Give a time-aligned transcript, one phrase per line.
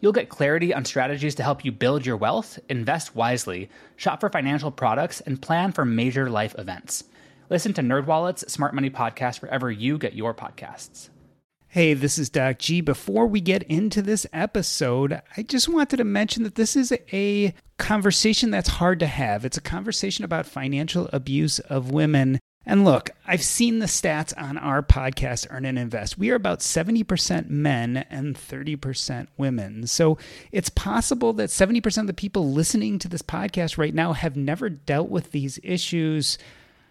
[0.00, 4.28] You'll get clarity on strategies to help you build your wealth, invest wisely, shop for
[4.28, 7.04] financial products, and plan for major life events.
[7.48, 11.08] Listen to NerdWallet's Smart Money Podcast wherever you get your podcasts.
[11.68, 12.80] Hey, this is Doc G.
[12.80, 17.54] Before we get into this episode, I just wanted to mention that this is a
[17.78, 19.44] conversation that's hard to have.
[19.44, 22.38] It's a conversation about financial abuse of women.
[22.68, 26.18] And look, I've seen the stats on our podcast, Earn and Invest.
[26.18, 29.86] We are about 70% men and 30% women.
[29.86, 30.18] So
[30.50, 34.68] it's possible that 70% of the people listening to this podcast right now have never
[34.68, 36.38] dealt with these issues.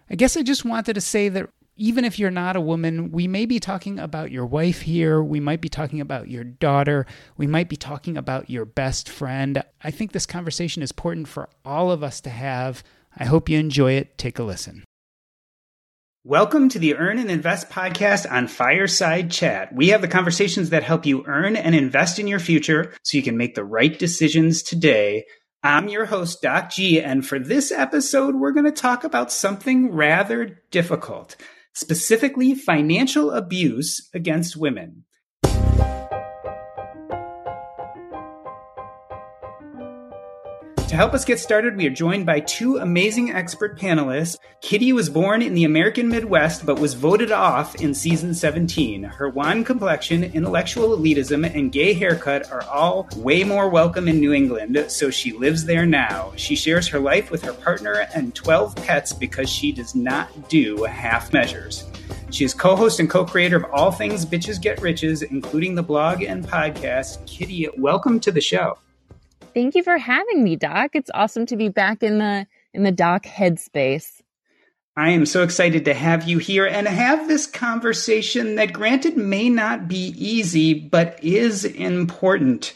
[0.10, 3.28] I guess I just wanted to say that even if you're not a woman, we
[3.28, 5.22] may be talking about your wife here.
[5.22, 7.06] We might be talking about your daughter.
[7.36, 9.62] We might be talking about your best friend.
[9.84, 12.82] I think this conversation is important for all of us to have.
[13.18, 14.18] I hope you enjoy it.
[14.18, 14.86] Take a listen.
[16.28, 19.72] Welcome to the Earn and Invest podcast on Fireside Chat.
[19.76, 23.22] We have the conversations that help you earn and invest in your future so you
[23.22, 25.26] can make the right decisions today.
[25.62, 29.92] I'm your host, Doc G, and for this episode, we're going to talk about something
[29.92, 31.36] rather difficult,
[31.74, 35.04] specifically financial abuse against women.
[40.96, 44.38] To help us get started, we are joined by two amazing expert panelists.
[44.62, 49.04] Kitty was born in the American Midwest but was voted off in season 17.
[49.04, 54.32] Her wan complexion, intellectual elitism, and gay haircut are all way more welcome in New
[54.32, 56.32] England, so she lives there now.
[56.38, 60.86] She shares her life with her partner and 12 pets because she does not do
[60.86, 61.84] half measures.
[62.32, 65.84] She is co host and co creator of all things Bitches Get Riches, including the
[65.84, 67.28] blog and podcast.
[67.28, 68.78] Kitty, welcome to the show.
[69.56, 70.92] Thank you for having me, Doc.
[70.96, 74.22] It's awesome to be back in the in the Doc headspace.
[74.98, 79.50] I am so excited to have you here and have this conversation that, granted, may
[79.50, 82.74] not be easy, but is important.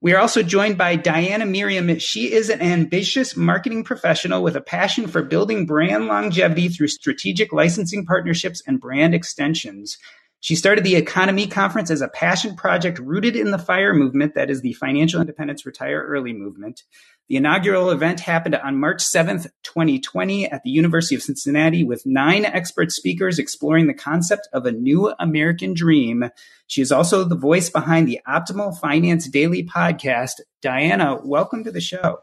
[0.00, 1.98] We are also joined by Diana Merriam.
[1.98, 7.52] She is an ambitious marketing professional with a passion for building brand longevity through strategic
[7.52, 9.98] licensing partnerships and brand extensions.
[10.42, 14.50] She started the EconoMe Conference as a passion project rooted in the FIRE movement, that
[14.50, 16.82] is the Financial Independence Retire Early movement.
[17.28, 22.44] The inaugural event happened on March 7th, 2020 at the University of Cincinnati with nine
[22.44, 26.28] expert speakers exploring the concept of a new American dream.
[26.66, 30.40] She is also the voice behind the Optimal Finance Daily podcast.
[30.60, 32.18] Diana, welcome to the show.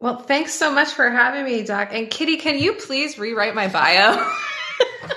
[0.00, 1.90] Well, thanks so much for having me, Doc.
[1.92, 4.26] And Kitty, can you please rewrite my bio?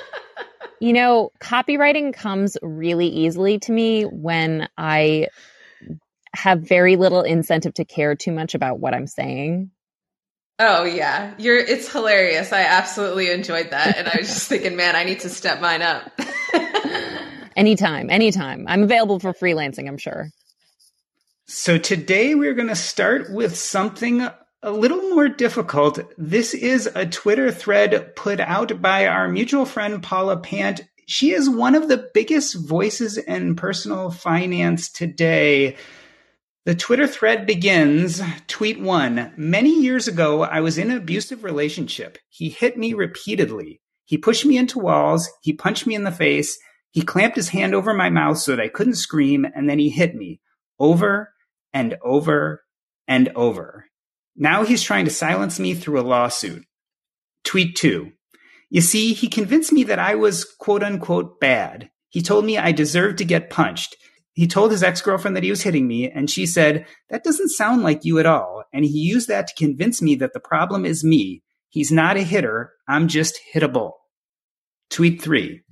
[0.79, 5.27] You know, copywriting comes really easily to me when I
[6.35, 9.71] have very little incentive to care too much about what I'm saying.
[10.59, 12.51] Oh yeah, you're it's hilarious.
[12.51, 15.81] I absolutely enjoyed that and I was just thinking, man, I need to step mine
[15.81, 16.11] up.
[17.55, 18.65] anytime, anytime.
[18.67, 20.29] I'm available for freelancing, I'm sure.
[21.47, 24.27] So today we're going to start with something
[24.61, 25.99] a little more difficult.
[26.17, 30.81] This is a Twitter thread put out by our mutual friend Paula Pant.
[31.07, 35.77] She is one of the biggest voices in personal finance today.
[36.65, 42.17] The Twitter thread begins tweet one Many years ago, I was in an abusive relationship.
[42.27, 43.81] He hit me repeatedly.
[44.03, 45.29] He pushed me into walls.
[45.41, 46.59] He punched me in the face.
[46.91, 49.47] He clamped his hand over my mouth so that I couldn't scream.
[49.55, 50.41] And then he hit me
[50.79, 51.33] over
[51.71, 52.65] and over
[53.07, 53.88] and over.
[54.41, 56.65] Now he's trying to silence me through a lawsuit.
[57.43, 58.13] Tweet two.
[58.69, 61.89] You see, he convinced me that I was quote unquote bad.
[62.07, 63.97] He told me I deserved to get punched.
[64.31, 67.49] He told his ex girlfriend that he was hitting me, and she said, That doesn't
[67.49, 68.63] sound like you at all.
[68.71, 71.43] And he used that to convince me that the problem is me.
[71.67, 72.71] He's not a hitter.
[72.87, 73.91] I'm just hittable.
[74.89, 75.63] Tweet three.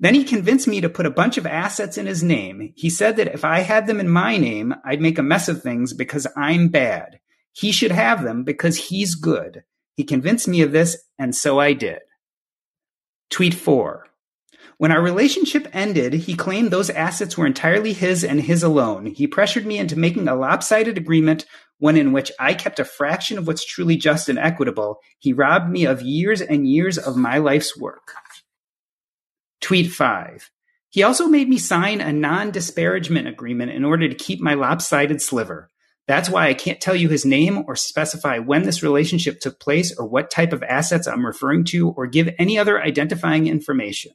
[0.00, 2.72] Then he convinced me to put a bunch of assets in his name.
[2.74, 5.62] He said that if I had them in my name, I'd make a mess of
[5.62, 7.20] things because I'm bad.
[7.52, 9.64] He should have them because he's good.
[9.94, 12.00] He convinced me of this, and so I did.
[13.30, 14.06] Tweet 4.
[14.78, 19.06] When our relationship ended, he claimed those assets were entirely his and his alone.
[19.06, 21.44] He pressured me into making a lopsided agreement,
[21.78, 25.00] one in which I kept a fraction of what's truly just and equitable.
[25.18, 28.12] He robbed me of years and years of my life's work.
[29.60, 30.50] Tweet 5.
[30.88, 35.20] He also made me sign a non disparagement agreement in order to keep my lopsided
[35.20, 35.68] sliver.
[36.10, 39.96] That's why I can't tell you his name or specify when this relationship took place
[39.96, 44.10] or what type of assets I'm referring to or give any other identifying information.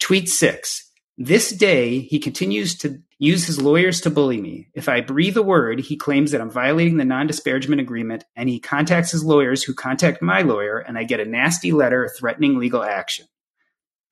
[0.00, 0.90] Tweet six.
[1.18, 4.68] This day, he continues to use his lawyers to bully me.
[4.72, 8.48] If I breathe a word, he claims that I'm violating the non disparagement agreement, and
[8.48, 12.58] he contacts his lawyers who contact my lawyer, and I get a nasty letter threatening
[12.58, 13.26] legal action.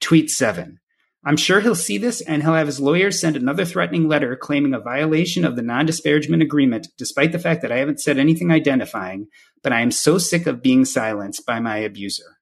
[0.03, 0.81] Tweet seven.
[1.27, 4.75] I'm sure he'll see this and he'll have his lawyers send another threatening letter claiming
[4.75, 8.53] a violation of the non disparagement agreement, despite the fact that I haven't said anything
[8.53, 9.27] identifying,
[9.61, 12.39] but I am so sick of being silenced by my abuser.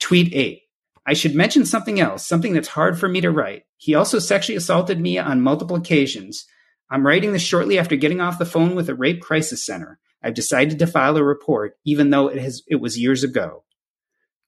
[0.00, 0.62] Tweet 8.
[1.04, 3.64] I should mention something else, something that's hard for me to write.
[3.76, 6.46] He also sexually assaulted me on multiple occasions.
[6.90, 9.98] I'm writing this shortly after getting off the phone with a rape crisis center.
[10.22, 13.64] I've decided to file a report, even though it has it was years ago.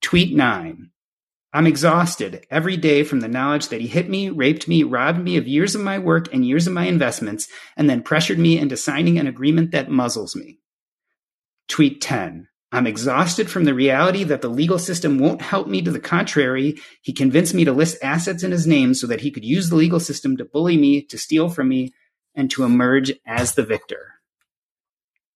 [0.01, 0.91] Tweet nine.
[1.53, 5.39] I'm exhausted every day from the knowledge that he hit me, raped me, robbed me
[5.39, 8.77] of years of my work and years of my investments, and then pressured me into
[8.77, 10.61] signing an agreement that muzzles me.
[11.69, 12.49] Tweet 10.
[12.71, 15.81] I'm exhausted from the reality that the legal system won't help me.
[15.81, 19.31] To the contrary, he convinced me to list assets in his name so that he
[19.31, 21.95] could use the legal system to bully me, to steal from me,
[22.35, 24.17] and to emerge as the victor.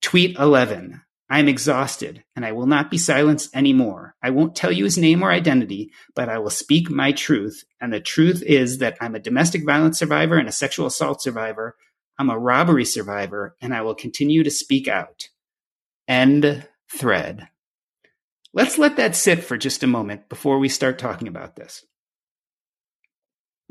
[0.02, 1.00] Tweet 11.
[1.32, 4.14] I am exhausted and I will not be silenced anymore.
[4.22, 7.64] I won't tell you his name or identity, but I will speak my truth.
[7.80, 11.74] And the truth is that I'm a domestic violence survivor and a sexual assault survivor.
[12.18, 15.28] I'm a robbery survivor and I will continue to speak out.
[16.06, 17.48] End thread.
[18.52, 21.82] Let's let that sit for just a moment before we start talking about this.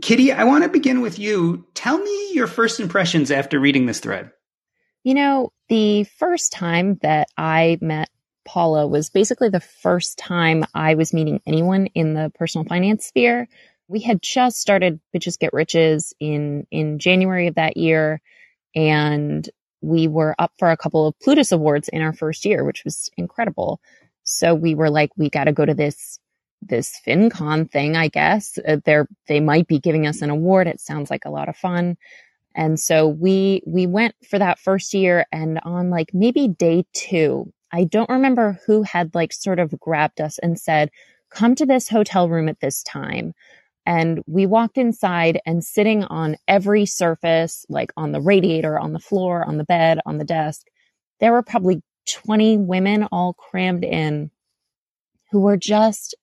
[0.01, 1.67] Kitty, I want to begin with you.
[1.75, 4.31] Tell me your first impressions after reading this thread.
[5.03, 8.09] You know, the first time that I met
[8.45, 13.47] Paula was basically the first time I was meeting anyone in the personal finance sphere.
[13.87, 18.21] We had just started Bitches Get Riches in in January of that year
[18.75, 19.47] and
[19.81, 23.09] we were up for a couple of Plutus awards in our first year, which was
[23.17, 23.79] incredible.
[24.23, 26.19] So we were like, we got to go to this
[26.61, 28.59] this FinCon thing, I guess.
[28.67, 30.67] Uh, they're they might be giving us an award.
[30.67, 31.97] It sounds like a lot of fun.
[32.55, 37.51] And so we we went for that first year and on like maybe day 2,
[37.71, 40.91] I don't remember who had like sort of grabbed us and said,
[41.29, 43.33] "Come to this hotel room at this time."
[43.85, 48.99] And we walked inside and sitting on every surface, like on the radiator, on the
[48.99, 50.67] floor, on the bed, on the desk,
[51.19, 54.29] there were probably 20 women all crammed in
[55.31, 56.15] who were just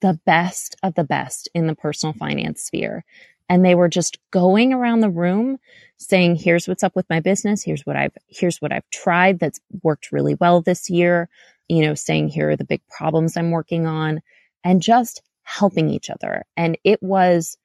[0.00, 3.04] the best of the best in the personal finance sphere.
[3.48, 5.58] And they were just going around the room
[5.98, 7.62] saying, here's what's up with my business.
[7.62, 11.28] Here's what I've, here's what I've tried that's worked really well this year.
[11.68, 14.20] You know, saying here are the big problems I'm working on
[14.64, 16.44] and just helping each other.
[16.56, 17.56] And it was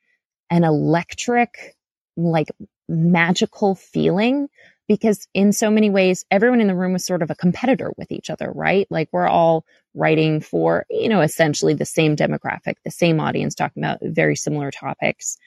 [0.50, 1.76] an electric,
[2.16, 2.50] like
[2.88, 4.50] magical feeling
[4.88, 8.12] because in so many ways, everyone in the room was sort of a competitor with
[8.12, 8.88] each other, right?
[8.90, 9.63] Like we're all
[9.94, 14.72] writing for, you know, essentially the same demographic, the same audience talking about very similar
[14.72, 15.38] topics.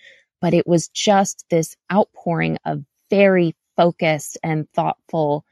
[0.42, 5.46] But it was just this outpouring of very focused and thoughtful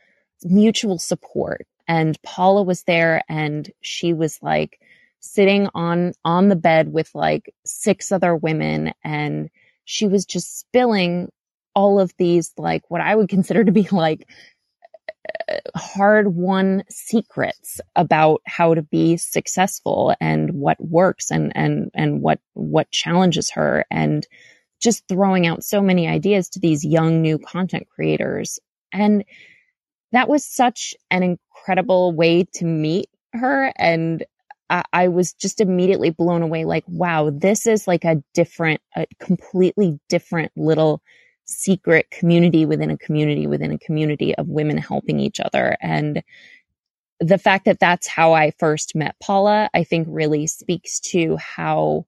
[0.45, 1.67] mutual support.
[1.89, 4.79] And Paula was there and she was like,
[5.21, 9.51] sitting on on the bed with like six other women and
[9.85, 11.31] she was just spilling
[11.75, 14.27] all of these like what I would consider to be like
[15.75, 22.41] hard won secrets about how to be successful and what works and and and what
[22.55, 24.27] what challenges her and
[24.81, 28.59] just throwing out so many ideas to these young new content creators
[28.93, 29.25] and
[30.13, 34.25] that was such an incredible way to meet her and
[34.71, 36.65] I, I was just immediately blown away.
[36.65, 41.03] Like, wow, this is like a different, a completely different little
[41.45, 45.77] secret community within a community within a community of women helping each other.
[45.81, 46.23] And
[47.19, 52.07] the fact that that's how I first met Paula, I think really speaks to how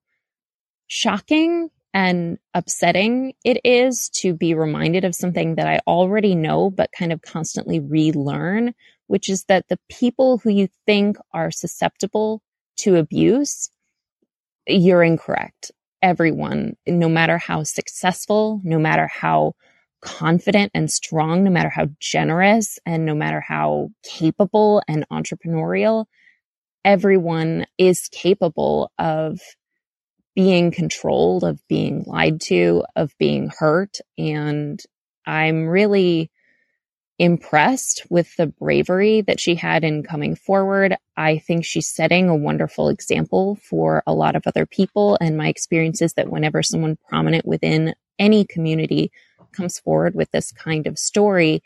[0.87, 6.91] shocking and upsetting it is to be reminded of something that I already know, but
[6.97, 8.75] kind of constantly relearn,
[9.07, 12.43] which is that the people who you think are susceptible
[12.79, 13.71] to abuse,
[14.67, 15.71] you're incorrect.
[16.01, 19.55] Everyone, no matter how successful, no matter how
[20.01, 26.07] confident and strong, no matter how generous and no matter how capable and entrepreneurial,
[26.85, 29.41] everyone is capable of
[30.35, 33.99] being controlled, of being lied to, of being hurt.
[34.17, 34.81] And
[35.27, 36.31] I'm really
[37.19, 40.97] impressed with the bravery that she had in coming forward.
[41.17, 45.19] I think she's setting a wonderful example for a lot of other people.
[45.21, 49.13] And my experience is that whenever someone prominent within any community
[49.53, 51.63] comes forward with this kind of story,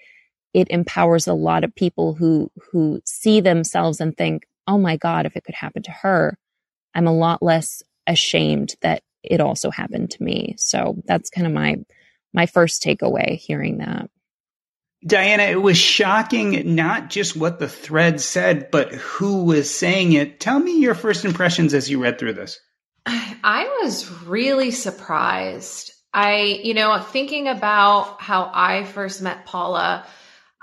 [0.52, 5.26] it empowers a lot of people who, who see themselves and think, Oh my God,
[5.26, 6.37] if it could happen to her,
[6.92, 10.54] I'm a lot less ashamed that it also happened to me.
[10.58, 11.76] So that's kind of my,
[12.32, 14.08] my first takeaway hearing that.
[15.06, 20.40] Diana, it was shocking not just what the thread said, but who was saying it.
[20.40, 22.58] Tell me your first impressions as you read through this.
[23.06, 25.92] I was really surprised.
[26.12, 30.06] I, you know, thinking about how I first met Paula,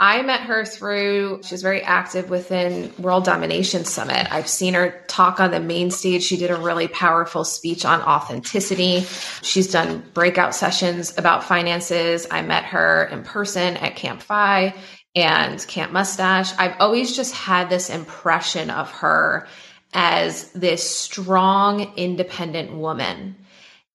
[0.03, 4.27] I met her through, she's very active within World Domination Summit.
[4.29, 6.23] I've seen her talk on the main stage.
[6.23, 9.05] She did a really powerful speech on authenticity.
[9.43, 12.27] She's done breakout sessions about finances.
[12.29, 14.75] I met her in person at Camp FI
[15.15, 16.51] and Camp Mustache.
[16.57, 19.47] I've always just had this impression of her
[19.93, 23.37] as this strong, independent woman.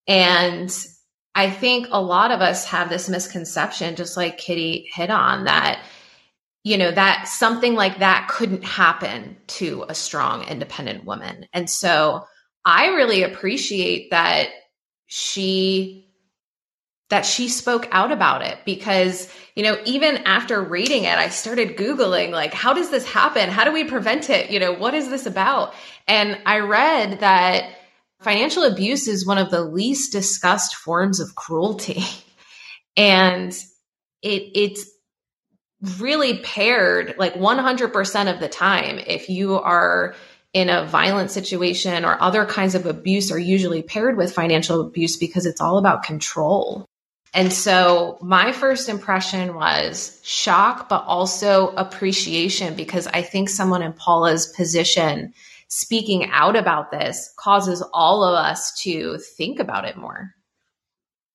[0.07, 0.75] And
[1.35, 5.83] I think a lot of us have this misconception, just like Kitty hit on, that
[6.69, 11.47] you know, that something like that couldn't happen to a strong, independent woman.
[11.51, 12.25] And so
[12.63, 14.49] I really appreciate that
[15.07, 16.05] she
[17.09, 21.75] that she spoke out about it because you know even after reading it i started
[21.75, 23.49] googling like how does this happen?
[23.49, 24.51] How do we prevent it?
[24.51, 25.73] You know what is this about?
[26.07, 27.71] And i read that
[28.21, 32.03] financial abuse is one of the least discussed forms of cruelty.
[32.97, 33.53] And
[34.21, 34.85] it it's
[35.97, 40.15] really paired like 100% of the time if you are
[40.53, 45.15] in a violent situation or other kinds of abuse are usually paired with financial abuse
[45.17, 46.85] because it's all about control.
[47.33, 53.93] And so my first impression was shock, but also appreciation because I think someone in
[53.93, 55.33] Paula's position
[55.67, 60.33] speaking out about this causes all of us to think about it more.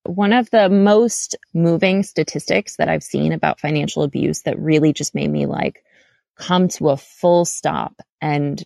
[0.05, 5.15] One of the most moving statistics that I've seen about financial abuse that really just
[5.15, 5.85] made me like
[6.37, 8.63] come to a full stop and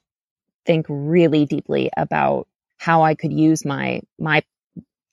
[0.67, 4.43] think really deeply about how I could use my my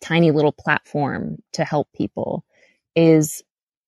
[0.01, 2.43] tiny little platform to help people
[2.95, 3.43] is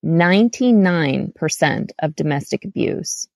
[0.06, 3.27] 99% of domestic abuse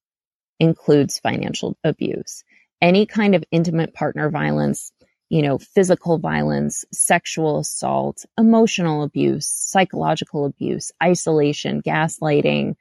[0.59, 2.43] includes financial abuse.
[2.81, 4.91] Any kind of intimate partner violence
[5.31, 12.75] you know, physical violence, sexual assault, emotional abuse, psychological abuse, isolation, gaslighting,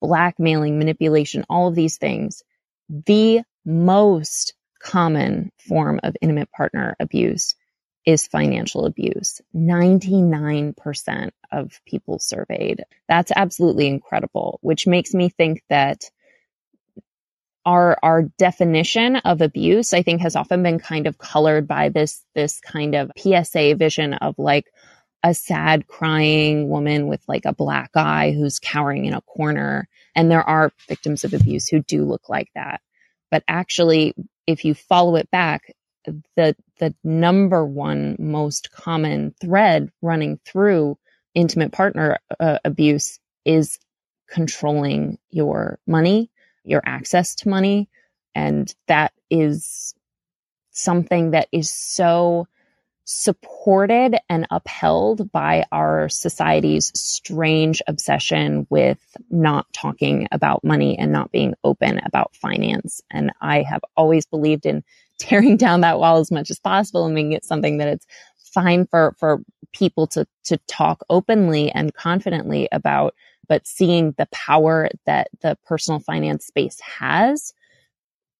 [0.00, 2.44] blackmailing, manipulation, all of these things.
[2.88, 7.56] The most common form of intimate partner abuse
[8.04, 9.40] is financial abuse.
[9.52, 12.84] 99% of people surveyed.
[13.08, 16.04] That's absolutely incredible, which makes me think that
[17.66, 22.24] our our definition of abuse i think has often been kind of colored by this
[22.34, 24.66] this kind of psa vision of like
[25.26, 29.88] a sad crying woman with like a black eye who's cowering in a corner.
[30.14, 32.80] And there are victims of abuse who do look like that.
[33.32, 34.14] But actually
[34.46, 35.74] if you follow it back
[36.36, 40.96] the the number one most common thread running through
[41.34, 43.80] intimate partner uh, abuse is
[44.30, 46.30] controlling your money
[46.66, 47.88] your access to money.
[48.34, 49.94] And that is
[50.70, 52.46] something that is so
[53.06, 58.98] supported and upheld by our society's strange obsession with
[59.30, 63.00] not talking about money and not being open about finance.
[63.10, 64.82] And I have always believed in
[65.18, 68.06] tearing down that wall as much as possible and making it something that it's
[68.52, 69.40] fine for, for
[69.72, 73.14] people to, to talk openly and confidently about
[73.48, 77.52] but seeing the power that the personal finance space has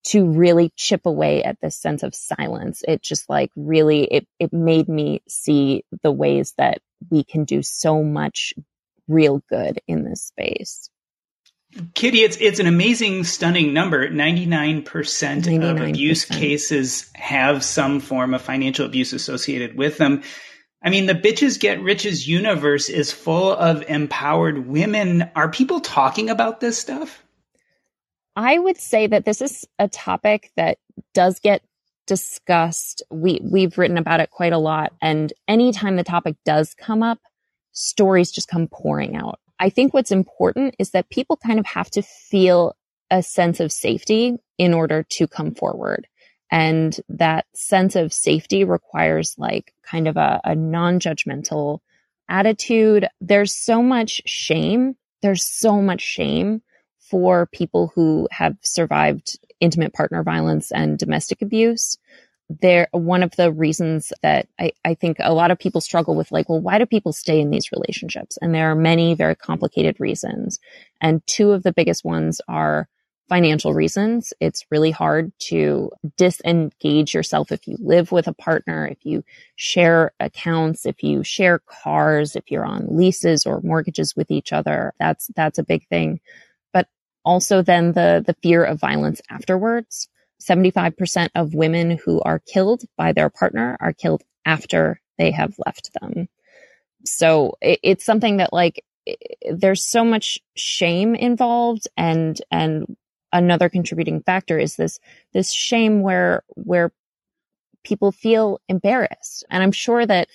[0.04, 2.82] to really chip away at this sense of silence.
[2.86, 6.78] It just like really, it, it made me see the ways that
[7.10, 8.54] we can do so much
[9.08, 10.90] real good in this space.
[11.94, 14.08] Kitty, it's it's an amazing, stunning number.
[14.08, 20.22] Ninety nine percent of abuse cases have some form of financial abuse associated with them.
[20.82, 25.30] I mean, the bitches get riches universe is full of empowered women.
[25.34, 27.22] Are people talking about this stuff?
[28.36, 30.78] I would say that this is a topic that
[31.14, 31.62] does get
[32.06, 33.02] discussed.
[33.10, 37.18] We we've written about it quite a lot and anytime the topic does come up,
[37.72, 39.40] stories just come pouring out.
[39.58, 42.76] I think what's important is that people kind of have to feel
[43.10, 46.06] a sense of safety in order to come forward.
[46.50, 51.80] And that sense of safety requires like kind of a, a non judgmental
[52.28, 53.08] attitude.
[53.20, 54.96] There's so much shame.
[55.22, 56.62] There's so much shame
[56.98, 61.98] for people who have survived intimate partner violence and domestic abuse
[62.48, 66.30] there one of the reasons that I, I think a lot of people struggle with
[66.30, 69.98] like well why do people stay in these relationships and there are many very complicated
[69.98, 70.60] reasons
[71.00, 72.88] and two of the biggest ones are
[73.28, 78.98] financial reasons it's really hard to disengage yourself if you live with a partner if
[79.04, 79.24] you
[79.56, 84.92] share accounts if you share cars if you're on leases or mortgages with each other.
[84.98, 86.20] That's that's a big thing.
[86.72, 86.88] But
[87.24, 90.08] also then the the fear of violence afterwards.
[90.42, 95.90] 75% of women who are killed by their partner are killed after they have left
[95.98, 96.28] them.
[97.06, 98.84] So it, it's something that like
[99.50, 102.96] there's so much shame involved and and
[103.32, 104.98] another contributing factor is this
[105.32, 106.92] this shame where where
[107.84, 109.44] people feel embarrassed.
[109.50, 110.28] And I'm sure that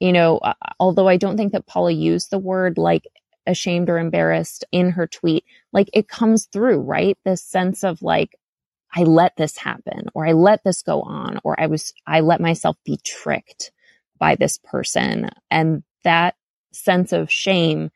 [0.00, 0.40] you know,
[0.80, 3.06] although I don't think that Paula used the word like
[3.46, 7.18] ashamed or embarrassed in her tweet, like it comes through, right?
[7.24, 8.36] This sense of like,
[8.94, 12.40] I let this happen or I let this go on or I was, I let
[12.40, 13.72] myself be tricked
[14.18, 15.30] by this person.
[15.50, 16.34] And that
[16.72, 17.90] sense of shame,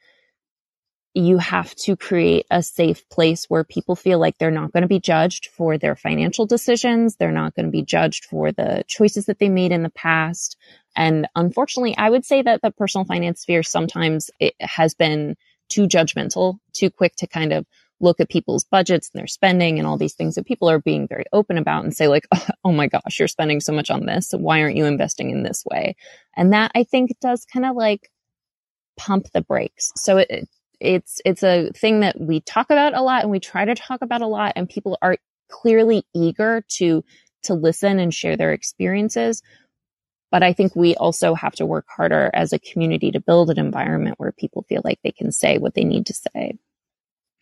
[1.14, 4.88] you have to create a safe place where people feel like they're not going to
[4.88, 7.16] be judged for their financial decisions.
[7.16, 10.56] They're not going to be judged for the choices that they made in the past.
[10.96, 15.36] And unfortunately, I would say that the personal finance sphere sometimes it has been
[15.68, 17.64] too judgmental, too quick to kind of
[18.00, 21.06] look at people's budgets and their spending and all these things that people are being
[21.06, 22.26] very open about and say like,
[22.64, 24.32] oh my gosh, you're spending so much on this.
[24.36, 25.94] Why aren't you investing in this way?
[26.36, 28.10] And that I think does kind of like
[28.96, 29.92] pump the brakes.
[29.96, 30.48] So it,
[30.84, 34.02] it's, it's a thing that we talk about a lot and we try to talk
[34.02, 35.16] about a lot and people are
[35.50, 37.04] clearly eager to,
[37.44, 39.42] to listen and share their experiences.
[40.30, 43.58] But I think we also have to work harder as a community to build an
[43.58, 46.58] environment where people feel like they can say what they need to say.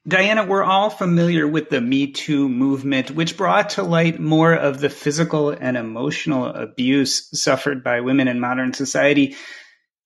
[0.07, 4.81] Diana, we're all familiar with the Me Too movement, which brought to light more of
[4.81, 9.37] the physical and emotional abuse suffered by women in modern society.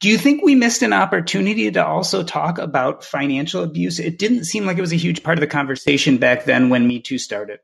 [0.00, 3.98] Do you think we missed an opportunity to also talk about financial abuse?
[3.98, 6.86] It didn't seem like it was a huge part of the conversation back then when
[6.86, 7.60] Me Too started.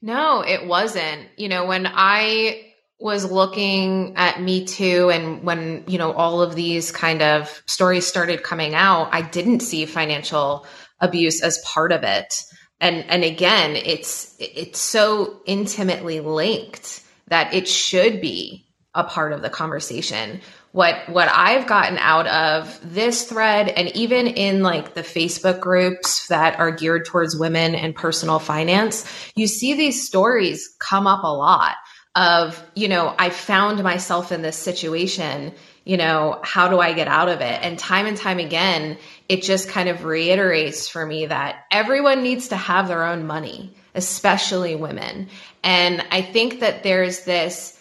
[0.00, 1.28] No, it wasn't.
[1.36, 6.54] You know, when I was looking at Me Too and when, you know, all of
[6.54, 10.66] these kind of stories started coming out, I didn't see financial
[11.00, 12.44] abuse as part of it.
[12.80, 19.42] And and again, it's it's so intimately linked that it should be a part of
[19.42, 20.40] the conversation.
[20.72, 26.26] What what I've gotten out of this thread and even in like the Facebook groups
[26.28, 29.04] that are geared towards women and personal finance,
[29.36, 31.76] you see these stories come up a lot
[32.14, 35.52] of, you know, I found myself in this situation,
[35.84, 37.60] you know, how do I get out of it?
[37.62, 42.48] And time and time again, it just kind of reiterates for me that everyone needs
[42.48, 45.28] to have their own money, especially women.
[45.62, 47.78] And I think that there's this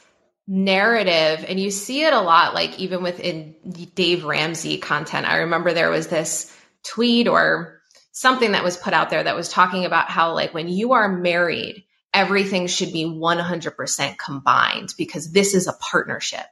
[0.48, 3.56] narrative, and you see it a lot, like even within
[3.96, 5.28] Dave Ramsey content.
[5.28, 9.50] I remember there was this tweet or something that was put out there that was
[9.50, 15.54] talking about how, like, when you are married, everything should be 100% combined because this
[15.54, 16.46] is a partnership.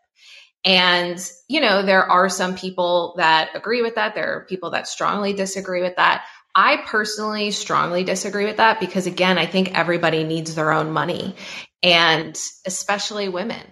[0.64, 4.16] And, you know, there are some people that agree with that.
[4.16, 6.26] There are people that strongly disagree with that.
[6.56, 11.36] I personally strongly disagree with that because, again, I think everybody needs their own money
[11.82, 13.66] and especially women.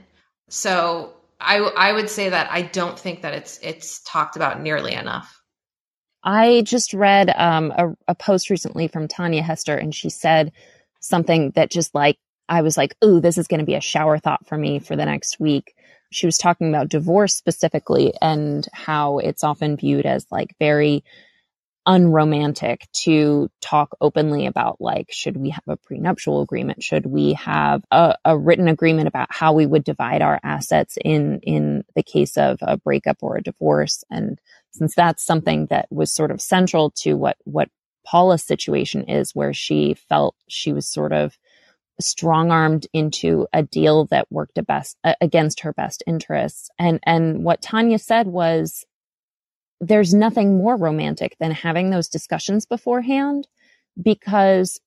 [0.49, 4.93] So I, I would say that I don't think that it's, it's talked about nearly
[4.93, 5.41] enough.
[6.23, 10.51] I just read um, a, a post recently from Tanja Hester, and she said
[10.99, 12.17] something that just like,
[12.49, 14.95] I was like, ooh, this is going to be a shower thought for me for
[14.95, 15.75] the next week
[16.09, 21.03] she was talking about divorce specifically and how it's often viewed as like very
[21.87, 27.81] unromantic to talk openly about like should we have a prenuptial agreement should we have
[27.91, 32.37] a, a, written agreement about how we would divide our assets in in the case
[32.37, 34.37] of a breakup or a divorce and
[34.71, 37.69] since that's something that was sort of central to what what
[38.05, 41.37] paula's situation is where she felt she was sort of
[41.99, 46.69] strong armed into a deal that worked best against her best interests.
[46.77, 48.85] And, and what Tanja said was,
[49.79, 53.47] there's nothing more romantic than having those discussions beforehand
[54.01, 54.79] because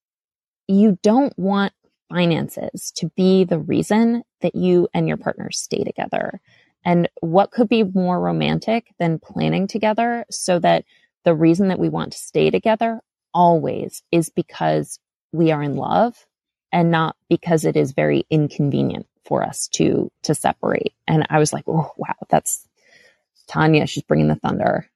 [0.67, 1.73] you don't want
[2.09, 6.41] finances to be the reason that you and your partner stay together.
[6.85, 10.85] And what could be more romantic than planning together so that
[11.25, 13.01] the reason that we want to stay together
[13.33, 14.99] always is because
[15.33, 16.27] we are in love
[16.73, 20.95] and not because it is very inconvenient for us to to separate.
[21.07, 22.67] And I was like, oh wow, that's
[23.51, 23.89] Tanja.
[23.89, 24.89] She's bringing the thunder.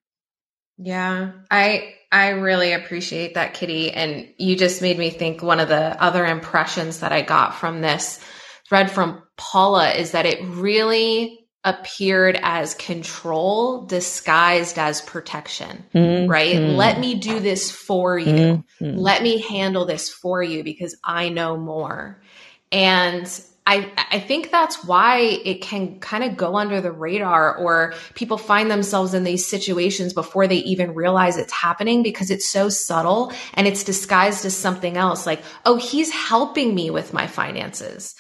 [0.79, 3.91] Yeah, I I really appreciate that, Kitty.
[3.91, 7.81] And you just made me think one of the other impressions that I got from
[7.81, 8.21] this
[8.69, 16.31] thread from Paula is that it really appeared as control disguised as protection, mm-hmm.
[16.31, 16.57] right?
[16.57, 18.65] Let me do this for you.
[18.81, 18.99] Mm-hmm.
[18.99, 22.23] Let me handle this for you because I know more.
[22.71, 23.27] And
[23.67, 28.37] I, I think that's why it can kind of go under the radar or people
[28.37, 33.33] find themselves in these situations before they even realize it's happening because it's so subtle
[33.55, 35.25] and it's disguised as something else.
[35.27, 38.15] Like, oh, he's helping me with my finances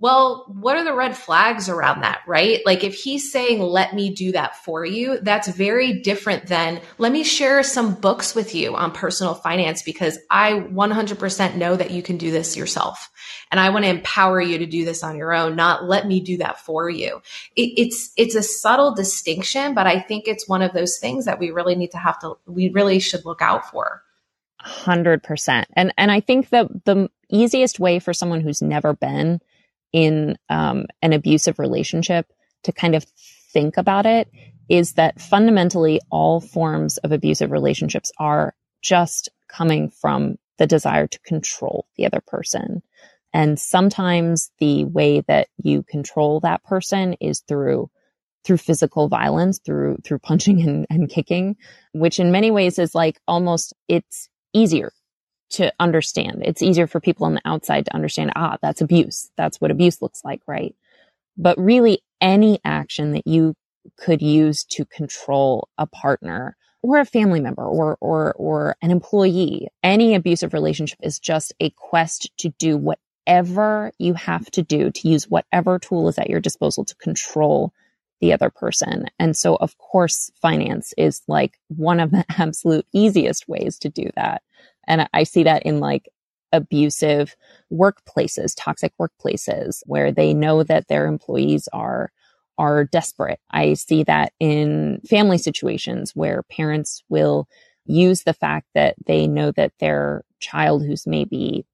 [0.00, 2.60] well, what are the red flags around that, right?
[2.64, 7.10] Like if he's saying, let me do that for you, that's very different than let
[7.10, 12.02] me share some books with you on personal finance because I 100% know that you
[12.02, 13.10] can do this yourself.
[13.50, 16.20] And I want to empower you to do this on your own, not let me
[16.20, 17.20] do that for you.
[17.56, 21.40] It, it's, it's a subtle distinction, but I think it's one of those things that
[21.40, 24.04] we really need to have to, we really should look out for.
[24.60, 25.66] Hundred percent.
[25.74, 29.40] And, and I think that the easiest way for someone who's never been
[29.92, 32.26] in um, an abusive relationship
[32.64, 33.04] to kind of
[33.52, 34.28] think about it
[34.68, 41.18] is that fundamentally all forms of abusive relationships are just coming from the desire to
[41.20, 42.82] control the other person.
[43.32, 47.90] And sometimes the way that you control that person is through
[48.44, 51.56] through physical violence, through through punching and, and kicking,
[51.92, 54.92] which in many ways is like almost it's easier
[55.50, 56.42] to understand.
[56.44, 59.30] It's easier for people on the outside to understand, ah, that's abuse.
[59.36, 60.74] That's what abuse looks like, right?
[61.36, 63.54] But really any action that you
[63.96, 69.68] could use to control a partner or a family member or, or, or an employee,
[69.82, 75.08] any abusive relationship is just a quest to do whatever you have to do to
[75.08, 77.72] use whatever tool is at your disposal to control
[78.20, 79.06] the other person.
[79.18, 84.10] And so, of course, finance is like one of the absolute easiest ways to do
[84.16, 84.42] that.
[84.88, 86.08] And I see that in like
[86.52, 87.36] abusive
[87.72, 92.10] workplaces, toxic workplaces where they know that their employees are
[92.58, 93.38] are desperate.
[93.52, 97.48] I see that in family situations where parents will
[97.86, 101.64] use the fact that they know that their child who's maybe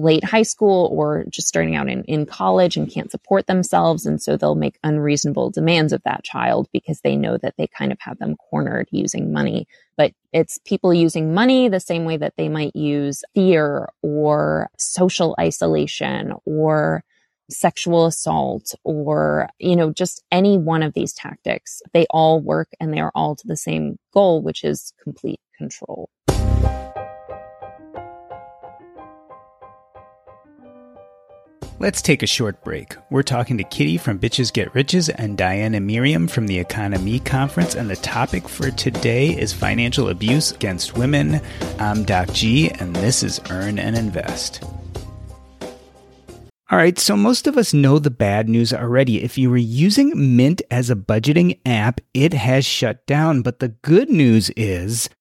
[0.00, 4.06] late high school or just starting out in, in college and can't support themselves.
[4.06, 7.92] And so they'll make unreasonable demands of that child because they know that they kind
[7.92, 9.66] of have them cornered using money.
[9.96, 15.34] But it's people using money the same way that they might use fear or social
[15.38, 17.04] isolation or
[17.50, 21.82] sexual assault or, you know, just any one of these tactics.
[21.92, 26.08] They all work and they are all to the same goal, which is complete control.
[31.80, 32.94] Let's take a short break.
[33.08, 37.74] We're talking to Kitty from Bitches Get Riches and Diana Merriam from the EconoMe Conference,
[37.74, 41.40] and the topic for today is financial abuse against women.
[41.78, 44.62] I'm Doc G, and this is Earn and Invest.
[46.70, 49.24] All right, so most of us know the bad news already.
[49.24, 53.40] If you were using Mint as a budgeting app, it has shut down.
[53.40, 55.08] But the good news is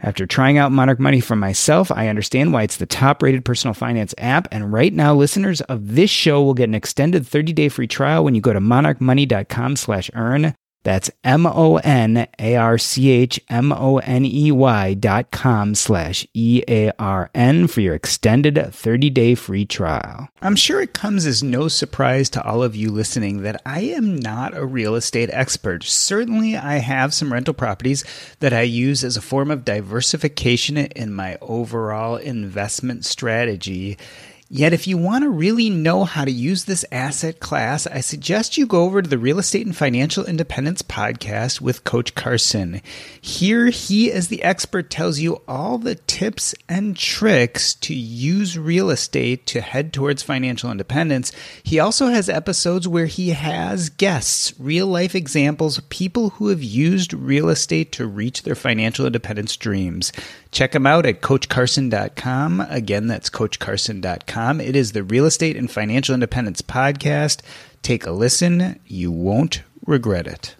[0.00, 3.72] After trying out Monarch Money for myself, I understand why it's the top rated personal
[3.72, 4.46] finance app.
[4.52, 8.22] And right now, listeners of this show will get an extended 30 day free trial
[8.22, 10.54] when you go to monarchmoney.com slash earn.
[10.86, 15.74] That's M O N A R C H M O N E Y dot com
[15.74, 20.28] slash E A R N for your extended 30 day free trial.
[20.40, 24.14] I'm sure it comes as no surprise to all of you listening that I am
[24.14, 25.82] not a real estate expert.
[25.82, 28.04] Certainly, I have some rental properties
[28.38, 33.98] that I use as a form of diversification in my overall investment strategy.
[34.48, 38.56] Yet, if you want to really know how to use this asset class, I suggest
[38.56, 42.80] you go over to the Real Estate and Financial Independence podcast with Coach Carson.
[43.20, 48.88] Here, he, as the expert, tells you all the tips and tricks to use real
[48.90, 51.32] estate to head towards financial independence.
[51.64, 57.12] He also has episodes where he has guests, real life examples, people who have used
[57.12, 60.12] real estate to reach their financial independence dreams.
[60.56, 62.62] Check him out at CoachCarson.com.
[62.70, 64.62] Again, that's CoachCarson.com.
[64.62, 67.42] It is the Real Estate and Financial Independence Podcast.
[67.82, 68.80] Take a listen.
[68.86, 70.56] You won't regret it.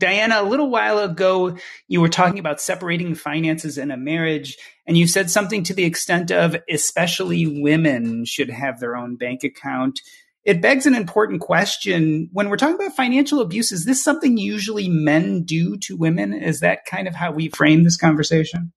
[0.00, 1.56] Diana, a little while ago,
[1.86, 5.84] you were talking about separating finances in a marriage, and you said something to the
[5.84, 10.00] extent of especially women should have their own bank account
[10.44, 12.28] it begs an important question.
[12.32, 16.32] When we're talking about financial abuse, is this something usually men do to women?
[16.32, 18.72] Is that kind of how we frame this conversation?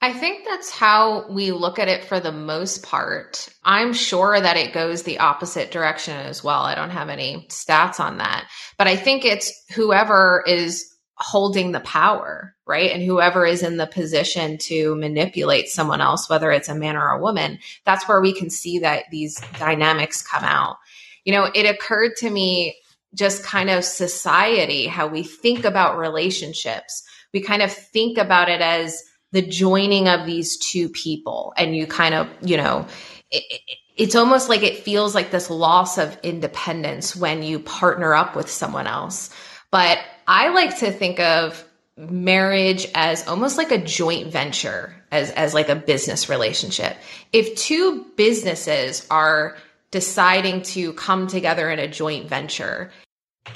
[0.00, 3.48] I think that's how we look at it for the most part.
[3.64, 6.62] I'm sure that it goes the opposite direction as well.
[6.62, 8.48] I don't have any stats on that.
[8.78, 10.86] But I think it's whoever is
[11.18, 12.92] holding the power, right?
[12.92, 17.08] And whoever is in the position to manipulate someone else, whether it's a man or
[17.08, 20.76] a woman, that's where we can see that these dynamics come out.
[21.24, 22.76] You know, it occurred to me
[23.14, 27.02] just kind of society, how we think about relationships.
[27.32, 29.02] We kind of think about it as
[29.32, 31.52] the joining of these two people.
[31.56, 32.86] And you kind of, you know,
[33.30, 33.60] it,
[33.96, 38.48] it's almost like it feels like this loss of independence when you partner up with
[38.48, 39.30] someone else.
[39.70, 41.64] But I like to think of
[41.96, 46.96] marriage as almost like a joint venture as as like a business relationship.
[47.32, 49.56] If two businesses are
[49.90, 52.92] deciding to come together in a joint venture,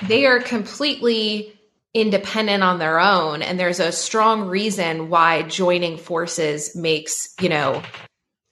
[0.05, 1.53] they are completely
[1.94, 7.83] independent on their own and there's a strong reason why joining forces makes, you know,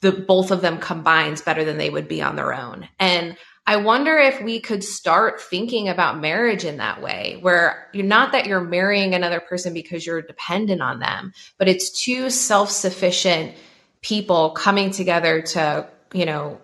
[0.03, 2.87] the both of them combines better than they would be on their own.
[2.99, 8.05] And I wonder if we could start thinking about marriage in that way, where you're
[8.05, 12.71] not that you're marrying another person because you're dependent on them, but it's two self
[12.71, 13.55] sufficient
[14.03, 16.61] people coming together to, you know,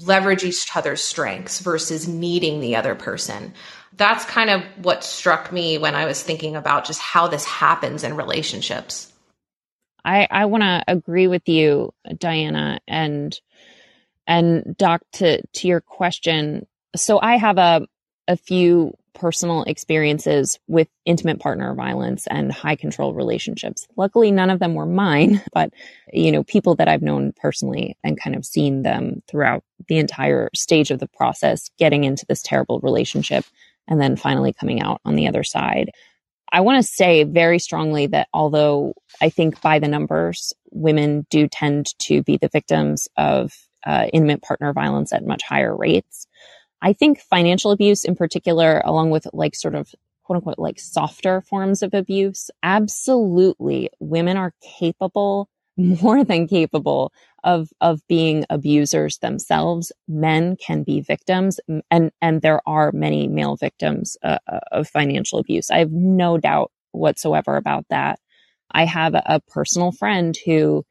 [0.00, 3.52] leverage each other's strengths versus needing the other person.
[3.96, 8.04] That's kind of what struck me when I was thinking about just how this happens
[8.04, 9.12] in relationships.
[10.04, 13.38] I, I want to agree with you, Diana, and
[14.28, 17.88] and Doc, to to your question, so I have a
[18.28, 23.88] a few personal experiences with intimate partner violence and high control relationships.
[23.96, 25.72] Luckily, none of them were mine, but
[26.12, 30.50] you know, people that I've known personally and kind of seen them throughout the entire
[30.54, 33.44] stage of the process, getting into this terrible relationship
[33.88, 35.90] and then finally coming out on the other side.
[36.52, 41.48] I want to say very strongly that although I think by the numbers, women do
[41.48, 46.26] tend to be the victims of uh, intimate partner violence at much higher rates.
[46.82, 51.40] I think financial abuse in particular, along with like sort of quote unquote like softer
[51.40, 57.12] forms of abuse, absolutely women are capable, more than capable
[57.44, 59.92] of of being abusers themselves.
[60.06, 61.60] Men can be victims,
[61.90, 65.70] and and there are many male victims uh, uh of financial abuse.
[65.70, 68.20] I have no doubt whatsoever about that.
[68.70, 70.84] I have a personal friend who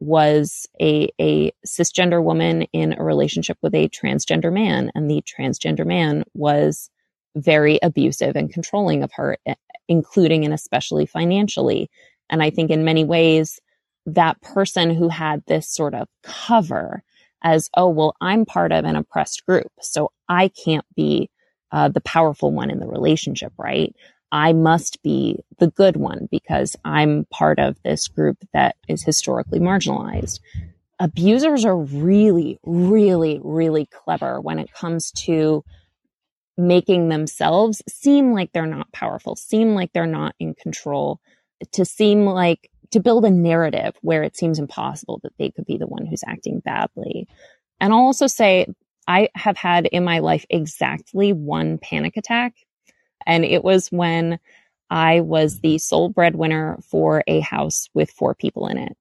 [0.00, 4.90] was a, a cisgender woman in a relationship with a transgender man.
[4.94, 6.90] And the transgender man was
[7.36, 9.54] very abusive and controlling of her, eh,
[9.88, 11.90] including and especially financially.
[12.30, 13.60] And I think in many ways,
[14.06, 17.02] that person who had this sort of cover
[17.42, 21.30] as, oh, well, I'm part of an oppressed group, so I can't be
[21.72, 23.94] uh, the powerful one in the relationship, right?
[24.32, 29.58] I must be the good one because I'm part of this group that is historically
[29.58, 30.40] marginalized.
[30.98, 35.64] Abusers are really, really, really clever when it comes to
[36.56, 41.20] making themselves seem like they're not powerful, seem like they're not in control,
[41.72, 45.78] to seem like to build a narrative where it seems impossible that they could be
[45.78, 47.26] the one who's acting badly.
[47.80, 48.66] And I'll also say
[49.08, 52.54] I have had in my life exactly one panic attack
[53.26, 54.38] And it was when
[54.90, 55.78] I was the mm-hmm.
[55.78, 58.96] sole breadwinner for a house with four people in it.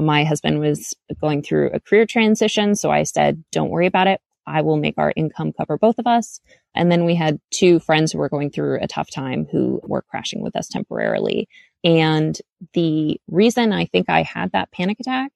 [0.00, 2.76] My husband was going through a career transition.
[2.76, 4.20] So I said, don't worry about it.
[4.46, 6.40] I will make our income cover both of us.
[6.74, 10.02] And then we had two friends who were going through a tough time who were
[10.02, 11.48] crashing with us temporarily.
[11.84, 12.38] And
[12.72, 15.32] the reason I think I had that panic attack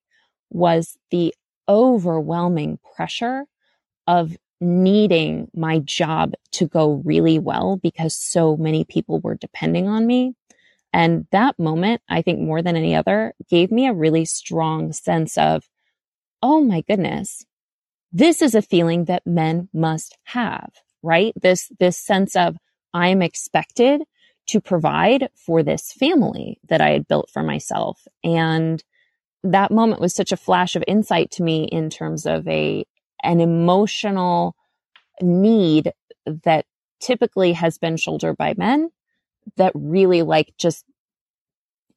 [0.50, 1.34] was the
[1.68, 3.44] overwhelming pressure
[4.06, 10.06] of needing my job to go really well because so many people were depending on
[10.06, 10.34] me.
[10.92, 15.36] And that moment, I think more than any other, gave me a really strong sense
[15.36, 15.68] of,
[16.42, 17.44] oh my goodness,
[18.12, 20.70] this is a feeling that men must have,
[21.02, 21.32] right?
[21.40, 22.56] This, this sense of
[22.94, 24.02] I am expected
[24.48, 28.06] to provide for this family that I had built for myself.
[28.22, 28.82] And
[29.42, 32.84] that moment was such a flash of insight to me in terms of a
[33.22, 34.54] an emotional
[35.20, 35.92] need
[36.26, 36.66] that
[37.00, 38.90] typically has been shouldered by men
[39.56, 40.84] that really like just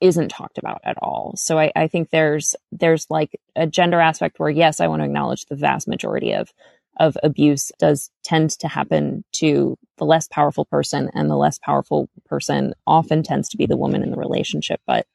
[0.01, 1.33] isn't talked about at all.
[1.37, 5.05] So I, I think there's there's like a gender aspect where yes, I want to
[5.05, 6.51] acknowledge the vast majority of
[6.97, 12.09] of abuse does tend to happen to the less powerful person and the less powerful
[12.25, 14.79] person often tends to be the woman in the relationship.
[14.87, 15.05] But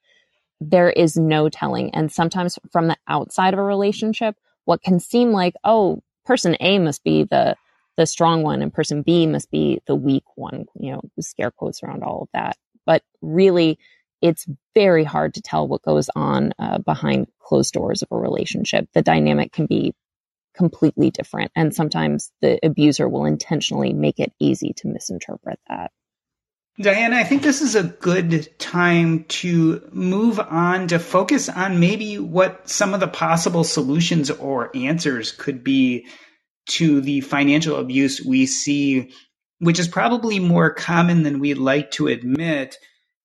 [0.60, 1.94] there is no telling.
[1.94, 6.78] And sometimes from the outside of a relationship, what can seem like, oh, person A
[6.78, 7.56] must be the
[7.96, 11.82] the strong one and person B must be the weak one, you know, scare quotes
[11.82, 12.56] around all of that.
[12.86, 13.78] But really,
[14.22, 18.88] it's very hard to tell what goes on uh, behind closed doors of a relationship.
[18.94, 19.94] The dynamic can be
[20.54, 21.52] completely different.
[21.54, 25.90] And sometimes the abuser will intentionally make it easy to misinterpret that.
[26.80, 32.18] Diana, I think this is a good time to move on to focus on maybe
[32.18, 36.06] what some of the possible solutions or answers could be
[36.68, 39.12] to the financial abuse we see,
[39.58, 42.78] which is probably more common than we'd like to admit.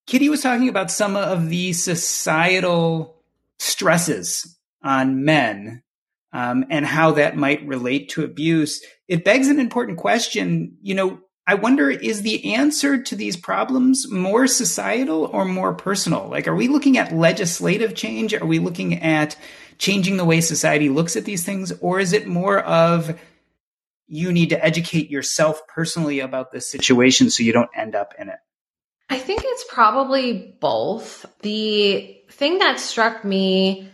[0.05, 3.23] Kitty was talking about some of the societal
[3.59, 5.81] stresses on men
[6.33, 8.83] um, and how that might relate to abuse.
[9.07, 10.77] It begs an important question.
[10.81, 16.27] You know, I wonder is the answer to these problems more societal or more personal?
[16.27, 18.33] Like, are we looking at legislative change?
[18.33, 19.37] Are we looking at
[19.77, 21.71] changing the way society looks at these things?
[21.81, 23.19] Or is it more of
[24.07, 28.29] you need to educate yourself personally about this situation so you don't end up in
[28.29, 28.39] it?
[29.09, 31.25] I think it's probably both.
[31.41, 33.91] The thing that struck me,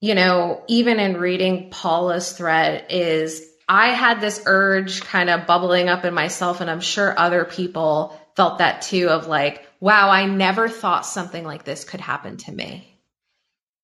[0.00, 5.88] you know, even in reading Paula's thread is I had this urge kind of bubbling
[5.88, 10.26] up in myself, and I'm sure other people felt that too of like, wow, I
[10.26, 12.92] never thought something like this could happen to me.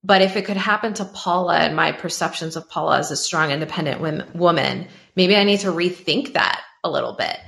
[0.04, 3.50] But if it could happen to Paula and my perceptions of Paula as a strong,
[3.50, 7.38] independent woman, maybe I need to rethink that a little bit.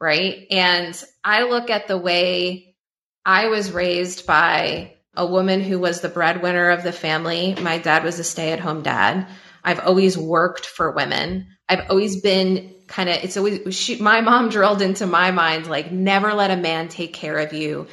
[0.00, 0.46] Right.
[0.50, 2.74] And I look at the way
[3.24, 7.54] I was raised by a woman who was the breadwinner of the family.
[7.60, 9.28] My dad was a stay at home dad.
[9.62, 11.48] I've always worked for women.
[11.70, 15.92] I've always been kind of, it's always, she, my mom drilled into my mind, like,
[15.92, 17.86] never let a man take care of you.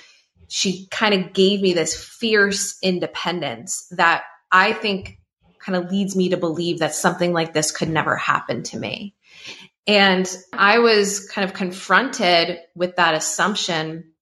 [0.48, 5.20] She kind of gave me this fierce independence that I think
[5.60, 9.14] kind of leads me to believe that something like this could never happen to me.
[9.86, 14.14] And I was kind of confronted with that assumption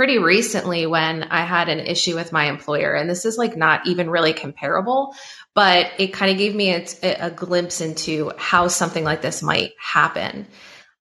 [0.00, 2.94] pretty recently when I had an issue with my employer.
[2.94, 5.14] And this is like not even really comparable,
[5.54, 6.86] but it kind of gave me a,
[7.26, 10.46] a, glimpse into how something like this might happen.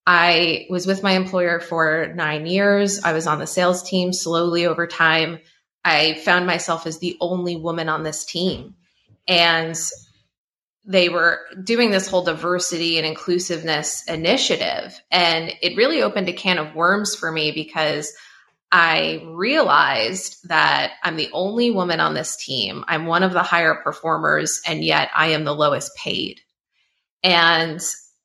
[0.05, 3.01] I was with my employer for nine years.
[3.01, 5.39] I was on the sales team slowly over time.
[5.85, 8.75] I found myself as the only woman on this team.
[9.29, 9.79] And
[10.83, 15.01] they were doing this whole diversity and inclusiveness initiative.
[15.09, 18.13] And it really opened a can of worms for me because
[18.71, 22.85] I realized that I'm the only woman on this team.
[22.87, 26.39] I'm one of the higher performers, and yet I am the lowest paid.
[27.23, 27.81] And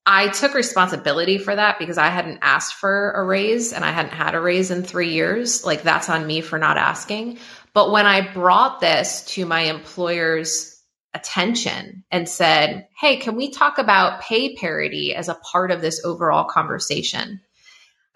[0.07, 4.13] I took responsibility for that because I hadn't asked for a raise and I hadn't
[4.13, 5.65] had a raise in three years.
[5.65, 7.39] Like, that's on me for not asking.
[7.73, 10.79] But when I brought this to my employer's
[11.15, 16.05] attention and said, Hey, can we talk about pay parity as a part of this
[16.05, 17.41] overall conversation?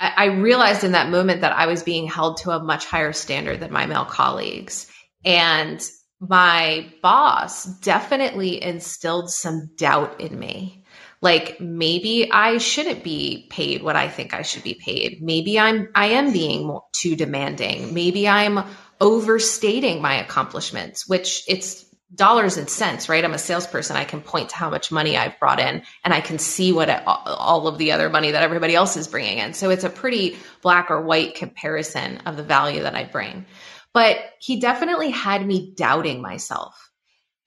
[0.01, 3.61] I realized in that moment that I was being held to a much higher standard
[3.61, 4.86] than my male colleagues.
[5.24, 5.82] And
[6.20, 10.84] my boss definitely instilled some doubt in me.
[11.20, 15.18] Like maybe I shouldn't be paid what I think I should be paid.
[15.20, 17.92] Maybe I'm I am being too demanding.
[17.92, 18.64] Maybe I'm
[19.01, 21.84] overstating my accomplishments, which it's
[22.14, 23.24] dollars and cents, right?
[23.24, 23.96] I'm a salesperson.
[23.96, 26.88] I can point to how much money I've brought in and I can see what
[26.88, 29.52] it, all of the other money that everybody else is bringing in.
[29.52, 33.44] So it's a pretty black or white comparison of the value that I bring.
[33.92, 36.90] But he definitely had me doubting myself.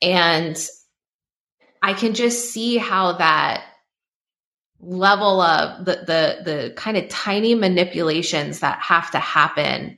[0.01, 0.57] And
[1.81, 3.63] I can just see how that
[4.79, 9.97] level of the the the kind of tiny manipulations that have to happen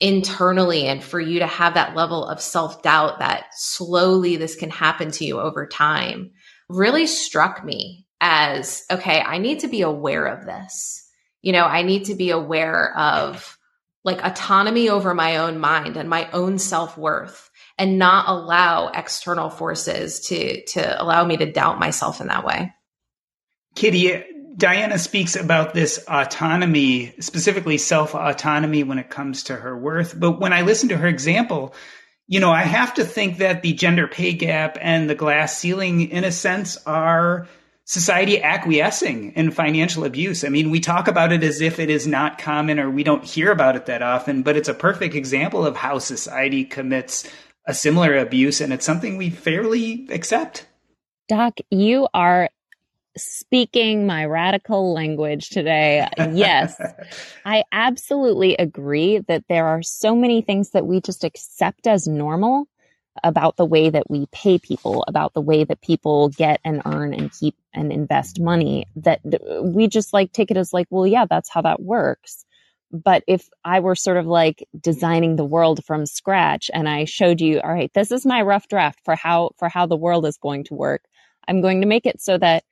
[0.00, 4.70] internally and for you to have that level of self doubt that slowly this can
[4.70, 6.30] happen to you over time
[6.68, 11.06] really struck me as okay, I need to be aware of this.
[11.42, 13.58] You know, I need to be aware of
[14.04, 19.50] like autonomy over my own mind and my own self worth and not allow external
[19.50, 22.72] forces to to allow me to doubt myself in that way.
[23.74, 24.22] Kitty,
[24.56, 30.18] Diana speaks about this autonomy, specifically self autonomy when it comes to her worth.
[30.18, 31.74] But when I listen to her example,
[32.26, 36.10] you know, I have to think that the gender pay gap and the glass ceiling,
[36.10, 37.48] in a sense, are
[37.84, 40.44] society acquiescing in financial abuse.
[40.44, 43.24] I mean, we talk about it as if it is not common or we don't
[43.24, 47.28] hear about it that often, but it's a perfect example of how society commits
[47.66, 50.66] a similar abuse, and it's something we fairly accept.
[51.28, 52.48] Doc, you are
[53.16, 56.06] speaking my radical language today.
[56.16, 56.80] Yes,
[57.44, 62.66] I absolutely agree that there are so many things that we just accept as normal
[63.24, 67.12] about the way that we pay people, about the way that people get and earn
[67.12, 69.20] and keep and invest money that
[69.62, 72.44] we just like take it as like, well, yeah, that's how that works.
[72.92, 77.40] But if I were sort of like designing the world from scratch and I showed
[77.40, 80.38] you, all right, this is my rough draft for how, for how the world is
[80.38, 81.02] going to work.
[81.46, 82.64] I'm going to make it so that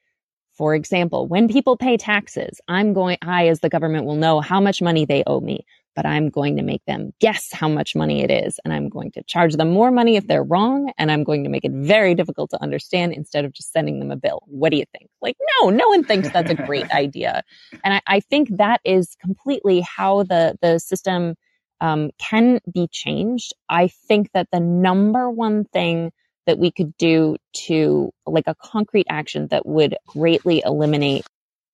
[0.58, 4.60] for example, when people pay taxes, I'm going, I as the government will know how
[4.60, 8.24] much money they owe me, but I'm going to make them guess how much money
[8.24, 8.58] it is.
[8.64, 10.92] And I'm going to charge them more money if they're wrong.
[10.98, 14.10] And I'm going to make it very difficult to understand instead of just sending them
[14.10, 14.42] a bill.
[14.46, 15.08] What do you think?
[15.22, 17.44] Like, no, no one thinks that's a great idea.
[17.84, 21.36] And I, I, think that is completely how the, the system
[21.80, 23.54] um, can be changed.
[23.68, 26.10] I think that the number one thing
[26.48, 31.26] that we could do to like a concrete action that would greatly eliminate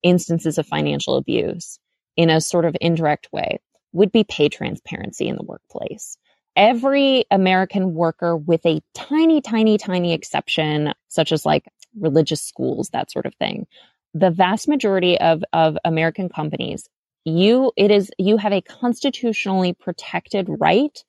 [0.03, 1.79] instances of financial abuse
[2.17, 3.59] in a sort of indirect way
[3.93, 6.17] would be pay transparency in the workplace.
[6.57, 11.63] Every American worker with a tiny, tiny, tiny exception, such as like
[11.97, 13.67] religious schools, that sort of thing.
[14.13, 16.89] The vast majority of, of American companies,
[17.23, 21.01] you, it is, you have a constitutionally protected right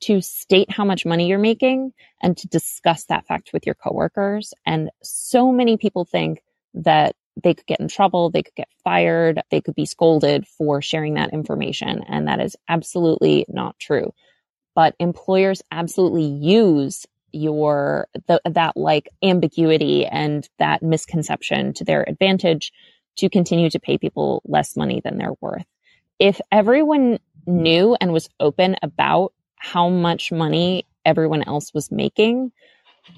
[0.00, 1.92] to state how much money you're making
[2.22, 4.54] and to discuss that fact with your coworkers.
[4.64, 6.42] And so many people think
[6.74, 10.82] that they could get in trouble, they could get fired, they could be scolded for
[10.82, 12.02] sharing that information.
[12.08, 14.12] And that is absolutely not true.
[14.74, 22.72] But employers absolutely use your that like ambiguity and that misconception to their advantage
[23.16, 25.66] to continue to pay people less money than they're worth.
[26.18, 32.52] If everyone knew and was open about how much money everyone else was making,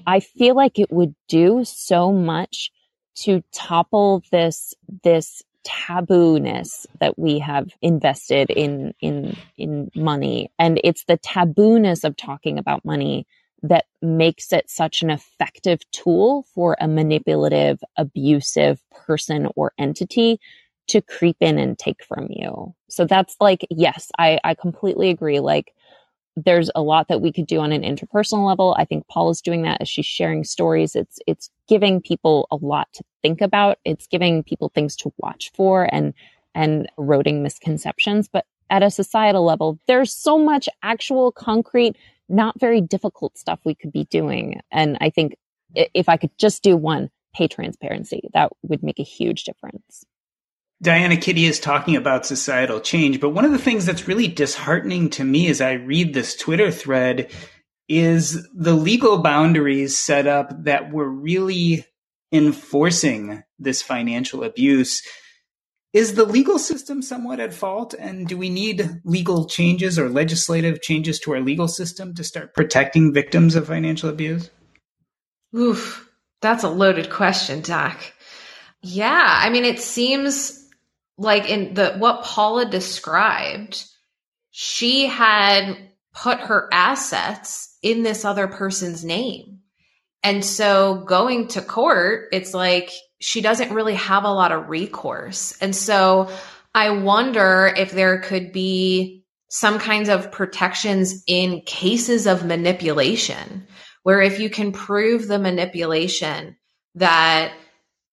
[0.05, 2.71] I feel like it would do so much
[3.15, 4.73] to topple this,
[5.03, 10.49] this tabooness that we have invested in, in, in money.
[10.57, 13.27] And it's the tabooness of talking about money
[13.63, 20.39] that makes it such an effective tool for a manipulative, abusive person or entity
[20.87, 22.73] to creep in and take from you.
[22.89, 25.39] So that's like, yes, I, I completely agree.
[25.39, 25.73] Like,
[26.35, 28.75] there's a lot that we could do on an interpersonal level.
[28.77, 30.95] I think Paul is doing that as she's sharing stories.
[30.95, 33.79] It's, it's giving people a lot to think about.
[33.83, 36.13] It's giving people things to watch for and,
[36.55, 38.29] and eroding misconceptions.
[38.31, 41.97] But at a societal level, there's so much actual concrete,
[42.29, 44.61] not very difficult stuff we could be doing.
[44.71, 45.35] And I think
[45.75, 50.05] if I could just do one, pay transparency, that would make a huge difference.
[50.81, 55.11] Diana Kitty is talking about societal change, but one of the things that's really disheartening
[55.11, 57.31] to me as I read this Twitter thread
[57.87, 61.85] is the legal boundaries set up that were really
[62.31, 65.03] enforcing this financial abuse.
[65.93, 67.93] Is the legal system somewhat at fault?
[67.93, 72.55] And do we need legal changes or legislative changes to our legal system to start
[72.55, 74.49] protecting victims of financial abuse?
[75.55, 76.09] Oof,
[76.41, 78.01] that's a loaded question, Doc.
[78.81, 80.60] Yeah, I mean, it seems
[81.21, 83.85] like in the what Paula described,
[84.51, 85.77] she had
[86.13, 89.59] put her assets in this other person's name.
[90.23, 95.57] And so going to court, it's like she doesn't really have a lot of recourse.
[95.61, 96.29] And so
[96.73, 103.67] I wonder if there could be some kinds of protections in cases of manipulation
[104.03, 106.55] where if you can prove the manipulation
[106.95, 107.53] that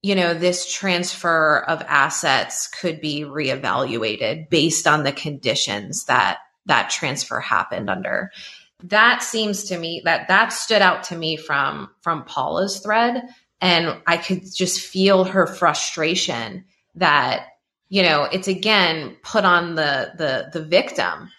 [0.02, 6.90] you know this transfer of assets could be reevaluated based on the conditions that that
[6.90, 8.30] transfer happened under.
[8.84, 13.22] That seems to me that that stood out to me from from paula's thread
[13.60, 17.46] and i could just feel her frustration that
[17.88, 21.30] you know it's again put on the the the victim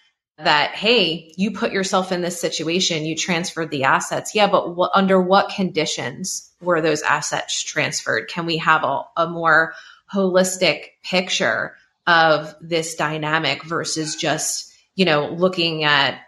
[0.44, 4.34] that hey you put yourself in this situation you transferred the assets.
[4.34, 8.28] Yeah but under what conditions were those assets transferred?
[8.28, 9.74] Can we have a, a more
[10.12, 11.76] holistic picture
[12.06, 16.20] of this dynamic versus just you know looking at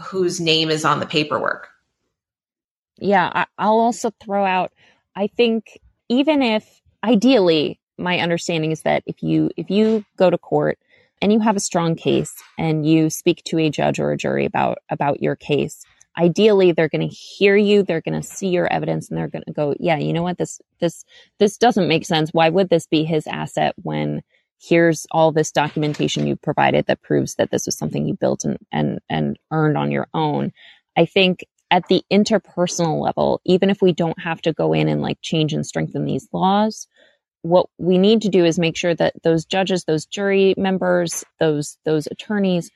[0.00, 1.68] whose name is on the paperwork?
[2.98, 4.72] Yeah i'll also throw out
[5.16, 10.38] i think even if ideally my understanding is that if you if you go to
[10.38, 10.78] court
[11.24, 14.44] and you have a strong case and you speak to a judge or a jury
[14.44, 15.84] about about your case
[16.16, 19.44] ideally they're going to hear you they're going to see your evidence and they're going
[19.44, 20.38] to go yeah you know what?
[20.38, 21.04] This this
[21.38, 22.30] this doesn't make sense.
[22.32, 24.22] Why would this be his asset when
[24.60, 28.58] here's all this documentation you provided that proves that this was something you built and
[28.70, 30.52] and and earned on your own?
[30.96, 35.02] I think at the interpersonal level even if we don't have to go in and
[35.02, 36.86] like change and strengthen these laws
[37.44, 41.76] what we need to do is make sure that those judges, those jury members, those
[41.84, 42.70] those attorneys,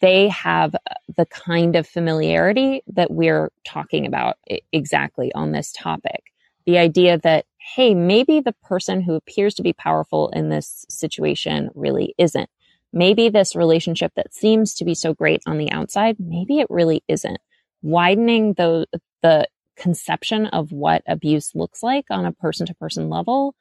[0.00, 0.76] they have
[1.16, 4.36] the kind of familiarity that we're talking about
[4.70, 6.32] exactly on this topic.
[6.64, 11.70] The idea that hey, maybe the person who appears to be powerful in this situation
[11.74, 12.48] really isn't.
[12.92, 17.02] Maybe this relationship that seems to be so great on the outside, maybe it really
[17.08, 17.38] isn't.
[17.82, 18.86] Widening the
[19.22, 23.54] the conception of what abuse looks like on a person to person level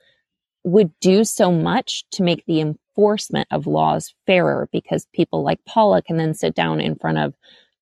[0.64, 6.02] would do so much to make the enforcement of laws fairer because people like Paula
[6.02, 7.34] can then sit down in front of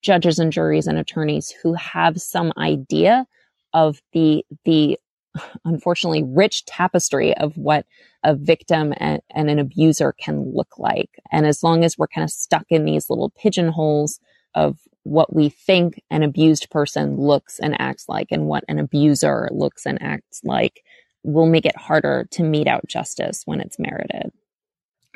[0.01, 3.25] judges and juries and attorneys who have some idea
[3.73, 4.97] of the the
[5.65, 7.85] unfortunately rich tapestry of what
[8.23, 11.09] a victim and, and, an abuser can look like.
[11.31, 14.19] And as long as we're kind of stuck in these little pigeonholes
[14.55, 19.49] of what we think an abused person looks and acts like and what an abuser
[19.51, 20.83] looks and acts like,
[21.23, 24.31] will make it harder to mete out justice when it's merited.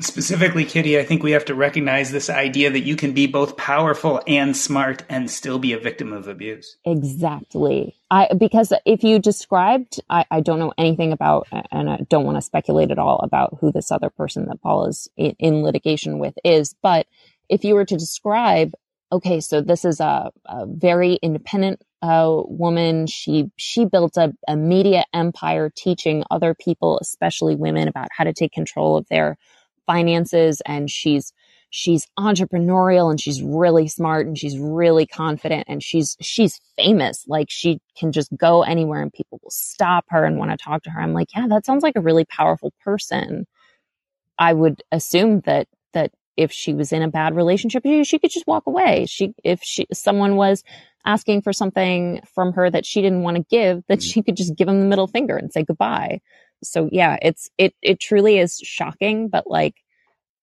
[0.02, 3.58] Specifically, Kitty, I think we have to recognize this idea that you can be both
[3.58, 6.78] powerful and smart and still be a victim of abuse.
[6.84, 7.96] Exactly.
[8.10, 12.38] I because if you described, I, I don't know anything about, and I don't want
[12.38, 16.18] to speculate at all about who this other person that Paul is in, in litigation
[16.18, 17.06] with is, but
[17.48, 18.74] if you were to describe,
[19.14, 23.06] okay, so this is a, a very independent uh, woman.
[23.08, 28.34] She she built a, a media empire, teaching other people, especially women, about how to
[28.34, 29.38] take control of their
[29.86, 30.62] finances.
[30.66, 31.32] And she's
[31.70, 37.24] she's entrepreneurial and she's really smart and she's really confident and she's she's famous.
[37.28, 40.84] Like she can just go anywhere and people will stop her and want to talk
[40.84, 41.00] to her.
[41.00, 43.46] I'm like, yeah, that sounds like a really powerful person.
[44.40, 45.68] I would assume that that
[46.36, 49.06] if she was in a bad relationship, she could just walk away.
[49.08, 50.64] She if she someone was
[51.06, 54.08] asking for something from her that she didn't want to give, that mm-hmm.
[54.08, 56.22] she could just give them the middle finger and say goodbye.
[56.64, 59.76] So yeah, it's, it, it truly is shocking, but like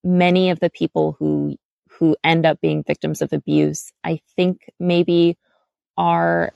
[0.04, 1.56] many of the people who,
[1.88, 5.38] who end up being victims of abuse, I think maybe
[5.96, 6.52] are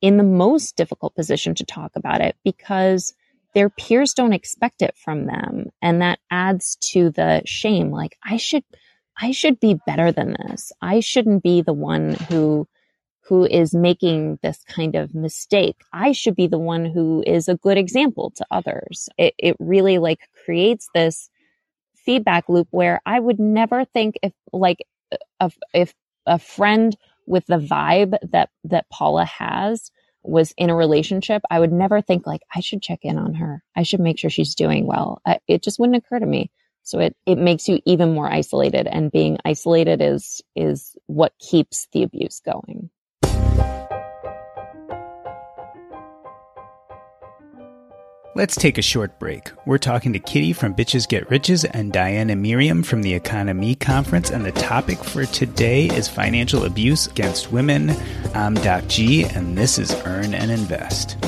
[0.00, 3.14] in the most difficult position to talk about it because
[3.54, 5.66] their peers don't expect it from them.
[5.80, 7.90] And that adds to the shame.
[7.90, 8.64] Like I should,
[9.20, 10.72] I should be better than this.
[10.80, 12.66] I shouldn't be the one who
[13.24, 15.76] who is making this kind of mistake.
[15.92, 19.08] I should be the one who is a good example to others.
[19.16, 21.30] It, it really like creates this
[21.94, 24.78] feedback loop where I would never think if like
[25.40, 25.94] if, if
[26.26, 26.96] a friend
[27.26, 29.90] with the vibe that that Paula has
[30.22, 33.62] was in a relationship, I would never think like I should check in on her.
[33.76, 35.20] I should make sure she's doing well.
[35.26, 36.50] I, it just wouldn't occur to me.
[36.82, 41.86] So it it makes you even more isolated and being isolated is is what keeps
[41.92, 42.90] the abuse going.
[48.34, 49.52] Let's take a short break.
[49.66, 54.30] We're talking to Kitty from Bitches Get Riches and Diana Merriam from the EconoMe Conference,
[54.30, 57.94] and the topic for today is financial abuse against women.
[58.32, 61.18] I'm Doc G, and this is Earn and Invest.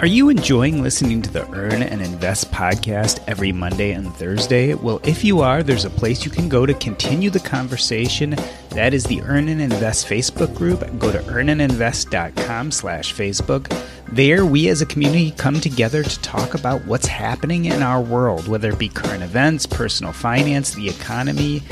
[0.00, 4.72] Are you enjoying listening to the Earn and Invest podcast every Monday and Thursday?
[4.72, 8.34] Well, if you are, there's a place you can go to continue the conversation.
[8.70, 10.80] That is the Earn and Invest Facebook group.
[10.98, 13.70] Go to earnandinvest.com slash Facebook.
[14.12, 18.48] There, we as a community come together to talk about what's happening in our world,
[18.48, 21.62] whether it be current events, personal finance, the economy,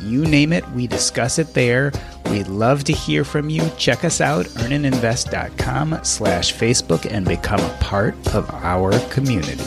[0.00, 1.92] You name it, we discuss it there.
[2.30, 3.68] We'd love to hear from you.
[3.78, 9.60] Check us out, earnandinvest.com slash Facebook, and become a part of our community.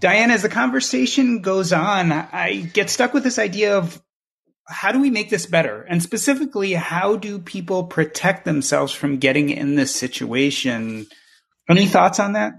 [0.00, 4.00] Diane, as the conversation goes on, I get stuck with this idea of
[4.68, 5.82] how do we make this better?
[5.88, 11.06] And specifically, how do people protect themselves from getting in this situation?
[11.68, 12.52] Any thoughts on that?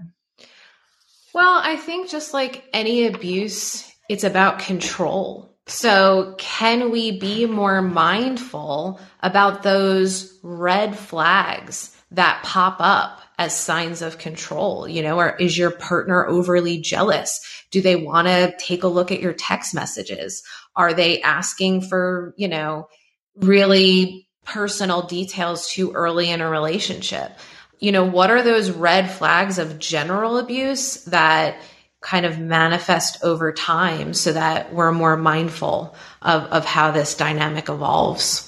[1.32, 5.56] Well, I think just like any abuse, it's about control.
[5.66, 14.02] So, can we be more mindful about those red flags that pop up as signs
[14.02, 14.88] of control?
[14.88, 17.40] You know, or is your partner overly jealous?
[17.70, 20.42] Do they want to take a look at your text messages?
[20.76, 22.88] Are they asking for, you know,
[23.36, 27.32] really personal details too early in a relationship?
[27.78, 31.56] You know, what are those red flags of general abuse that
[32.00, 37.68] kind of manifest over time so that we're more mindful of, of how this dynamic
[37.68, 38.46] evolves?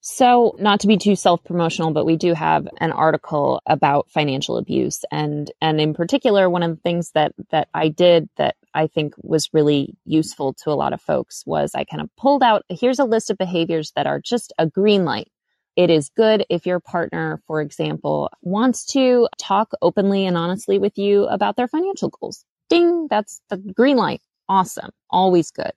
[0.00, 5.04] So, not to be too self-promotional, but we do have an article about financial abuse
[5.10, 9.14] and and in particular one of the things that that I did that I think
[9.18, 12.98] was really useful to a lot of folks was I kind of pulled out here's
[12.98, 15.30] a list of behaviors that are just a green light.
[15.76, 20.98] It is good if your partner, for example, wants to talk openly and honestly with
[20.98, 22.44] you about their financial goals.
[22.68, 24.20] Ding, that's the green light.
[24.48, 24.90] Awesome.
[25.10, 25.72] Always good.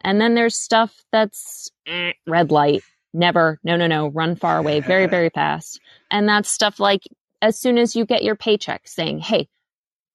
[0.00, 2.82] And then there's stuff that's eh, red light
[3.12, 5.80] never, no, no, no, run far away very, very fast.
[6.10, 7.02] And that's stuff like
[7.40, 9.48] as soon as you get your paycheck saying, Hey,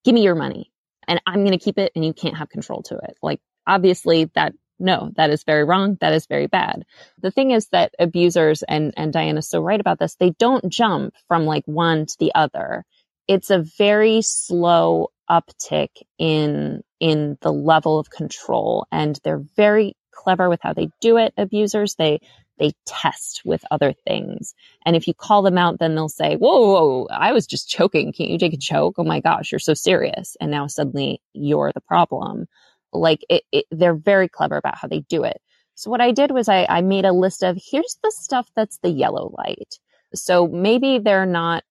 [0.04, 0.72] give me your money
[1.08, 3.18] and I'm going to keep it and you can't have control to it.
[3.22, 5.98] Like obviously that no, that is very wrong.
[6.02, 6.84] That is very bad.
[7.22, 10.16] The thing is that abusers and, and Diana's so right about this.
[10.16, 12.84] They don't jump from like one to the other.
[13.28, 20.50] It's a very slow uptick in, in the level of control and they're very clever
[20.50, 21.34] with how they do it.
[21.38, 22.20] Abusers, they,
[22.58, 24.54] they test with other things.
[24.86, 28.14] And if you call them out, then they'll say, whoa, whoa, I was just choking.
[28.14, 28.96] Can't you take a choke?
[28.98, 30.38] Oh my gosh, you're so serious.
[30.40, 32.46] And now suddenly you're the problem.
[32.94, 35.42] Like it, it, they're very clever about how they do it.
[35.76, 38.78] So what I did was I, I made a list of here's the stuff that's
[38.80, 39.80] the yellow light.
[40.14, 41.64] So maybe they're not,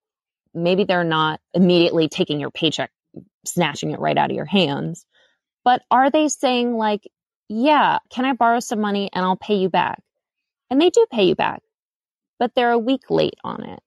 [0.54, 2.90] maybe they're not immediately taking your paycheck,
[3.44, 5.06] snatching it right out of your hands.
[5.62, 7.08] But are they saying like,
[7.48, 10.02] yeah, can I borrow some money and I'll pay you back?
[10.70, 11.62] And they do pay you back,
[12.38, 13.80] but they're a week late on it.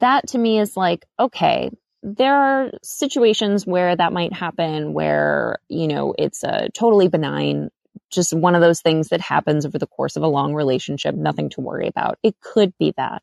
[0.00, 1.70] That to me is like, okay,
[2.02, 7.70] there are situations where that might happen where, you know, it's a totally benign,
[8.10, 11.50] just one of those things that happens over the course of a long relationship, nothing
[11.50, 12.18] to worry about.
[12.22, 13.22] It could be that,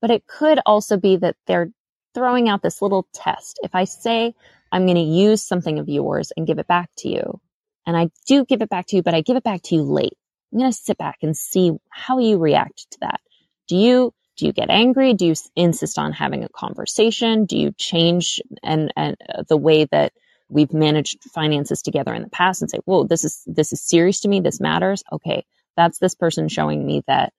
[0.00, 1.70] but it could also be that they're
[2.14, 3.60] throwing out this little test.
[3.62, 4.34] If I say
[4.72, 7.40] I'm going to use something of yours and give it back to you,
[7.86, 9.82] and I do give it back to you, but I give it back to you
[9.82, 10.16] late.
[10.54, 13.20] I'm going to sit back and see how you react to that.
[13.68, 15.14] Do you do you get angry?
[15.14, 17.46] Do you insist on having a conversation?
[17.46, 20.12] Do you change and and uh, the way that
[20.48, 24.20] we've managed finances together in the past and say, "Whoa, this is this is serious
[24.20, 24.40] to me.
[24.40, 25.44] This matters." Okay,
[25.76, 27.32] that's this person showing me that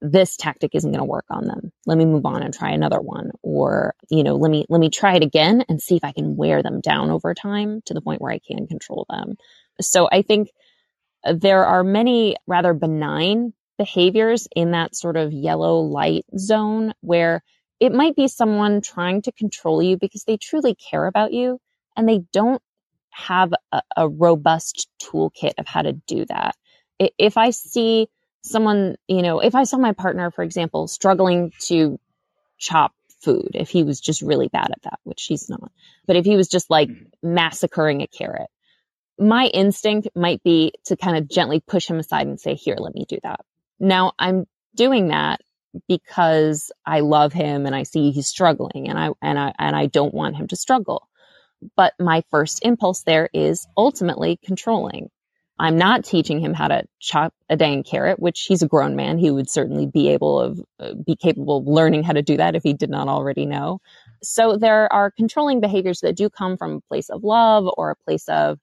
[0.00, 1.72] this tactic isn't going to work on them.
[1.86, 4.90] Let me move on and try another one or, you know, let me let me
[4.90, 8.02] try it again and see if I can wear them down over time to the
[8.02, 9.36] point where I can control them.
[9.80, 10.50] So I think
[11.34, 17.42] there are many rather benign behaviors in that sort of yellow light zone where
[17.78, 21.60] it might be someone trying to control you because they truly care about you
[21.96, 22.62] and they don't
[23.10, 26.54] have a, a robust toolkit of how to do that.
[26.98, 28.08] If I see
[28.42, 31.98] someone, you know, if I saw my partner, for example, struggling to
[32.58, 35.70] chop food, if he was just really bad at that, which he's not,
[36.06, 37.34] but if he was just like mm-hmm.
[37.34, 38.48] massacring a carrot,
[39.18, 42.94] my instinct might be to kind of gently push him aside and say, here, let
[42.94, 43.40] me do that.
[43.78, 45.40] Now I'm doing that
[45.88, 49.86] because I love him and I see he's struggling and I, and I, and I
[49.86, 51.08] don't want him to struggle.
[51.76, 55.10] But my first impulse there is ultimately controlling.
[55.58, 59.16] I'm not teaching him how to chop a dang carrot, which he's a grown man.
[59.16, 62.54] He would certainly be able of, uh, be capable of learning how to do that
[62.54, 63.80] if he did not already know.
[64.22, 67.96] So there are controlling behaviors that do come from a place of love or a
[68.04, 68.58] place of,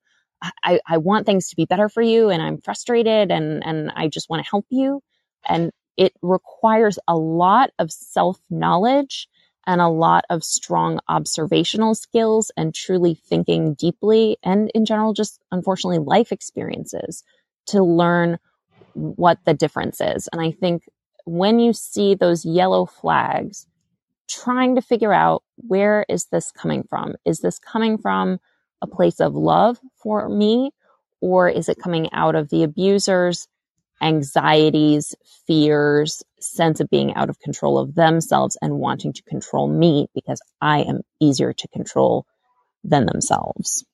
[0.63, 4.07] I, I want things to be better for you and I'm frustrated and, and I
[4.07, 5.01] just want to help you.
[5.47, 9.27] And it requires a lot of self knowledge
[9.65, 15.39] and a lot of strong observational skills and truly thinking deeply and in general, just
[15.51, 17.23] unfortunately life experiences
[17.67, 18.37] to learn
[18.93, 20.27] what the difference is.
[20.33, 20.83] And I think
[21.25, 23.67] when you see those yellow flags,
[24.29, 27.15] trying to figure out where is this coming from?
[27.25, 28.39] Is this coming from
[28.83, 30.69] a place of love for me?
[31.23, 33.47] or is it coming out of the abuser's
[34.01, 35.15] anxieties,
[35.47, 40.41] fears, sense of being out of control of themselves and wanting to control me because
[40.59, 42.25] I am easier to control
[42.83, 43.85] than themselves?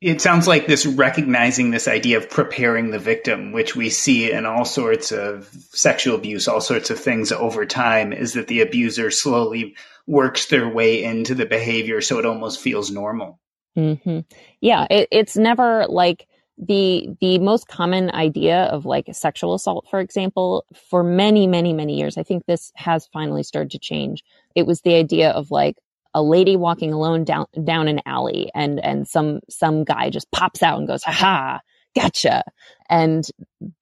[0.00, 4.46] it sounds like this recognizing this idea of preparing the victim, which we see in
[4.46, 9.12] all sorts of sexual abuse, all sorts of things over time, is that the abuser
[9.12, 13.38] slowly works their way into the behavior so it almost feels normal.
[13.76, 14.20] Mm-hmm.
[14.60, 16.26] Yeah, it, it's never like
[16.58, 21.98] the the most common idea of like sexual assault, for example, for many, many, many
[21.98, 22.18] years.
[22.18, 24.22] I think this has finally started to change.
[24.54, 25.76] It was the idea of like,
[26.14, 30.62] a lady walking alone down down an alley and and some some guy just pops
[30.62, 31.60] out and goes ha ha,
[31.94, 32.42] gotcha
[32.90, 33.28] and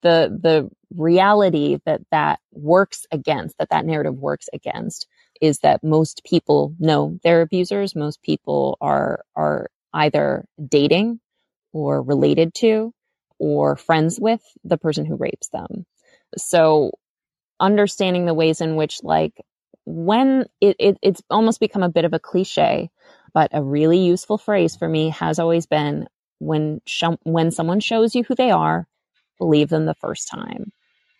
[0.01, 5.07] the the reality that that works against that that narrative works against
[5.41, 11.19] is that most people know they're abusers most people are are either dating
[11.73, 12.93] or related to
[13.39, 15.85] or friends with the person who rapes them
[16.37, 16.91] so
[17.59, 19.33] understanding the ways in which like
[19.85, 22.91] when it, it, it's almost become a bit of a cliche,
[23.33, 26.07] but a really useful phrase for me has always been
[26.39, 28.87] when sh- when someone shows you who they are,
[29.39, 30.71] believe them the first time.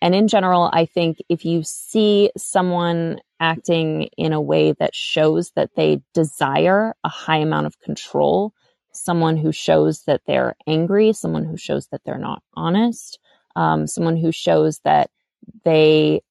[0.02, 5.52] And in general, I think if you see someone acting in a way that shows
[5.56, 8.54] that they desire a high amount of control,
[8.92, 13.18] someone who shows that they're angry, someone who shows that they're not honest,
[13.56, 15.10] um, someone who shows that
[15.64, 16.22] they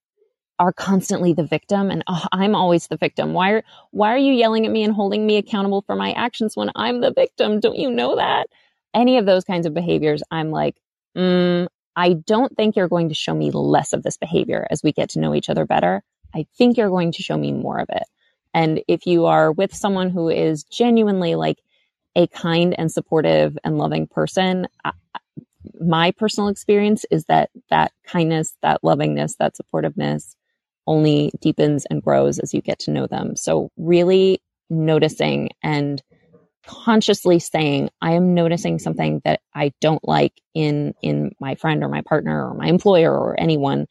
[0.60, 3.34] are constantly the victim and oh, I'm always the victim.
[3.34, 6.56] Why are why are you yelling at me and holding me accountable for my actions
[6.56, 7.60] when I'm the victim?
[7.60, 8.48] Don't you know that?
[8.94, 10.76] Any of those kinds of behaviors, I'm like,
[11.18, 14.92] mm, I don't think you're going to show me less of this behavior as we
[14.92, 16.04] get to know each other better.
[16.34, 18.04] I think you're going to show me more of it.
[18.54, 21.58] And if you are with someone who is genuinely like
[22.16, 24.92] a kind and supportive and loving person, I,
[25.80, 30.36] my personal experience is that that kindness, that lovingness, that supportiveness
[30.88, 33.36] only deepens and grows as you get to know them.
[33.36, 36.02] So really noticing and
[36.66, 41.90] consciously saying, I am noticing something that I don't like in, in my friend or
[41.90, 43.88] my partner or my employer or anyone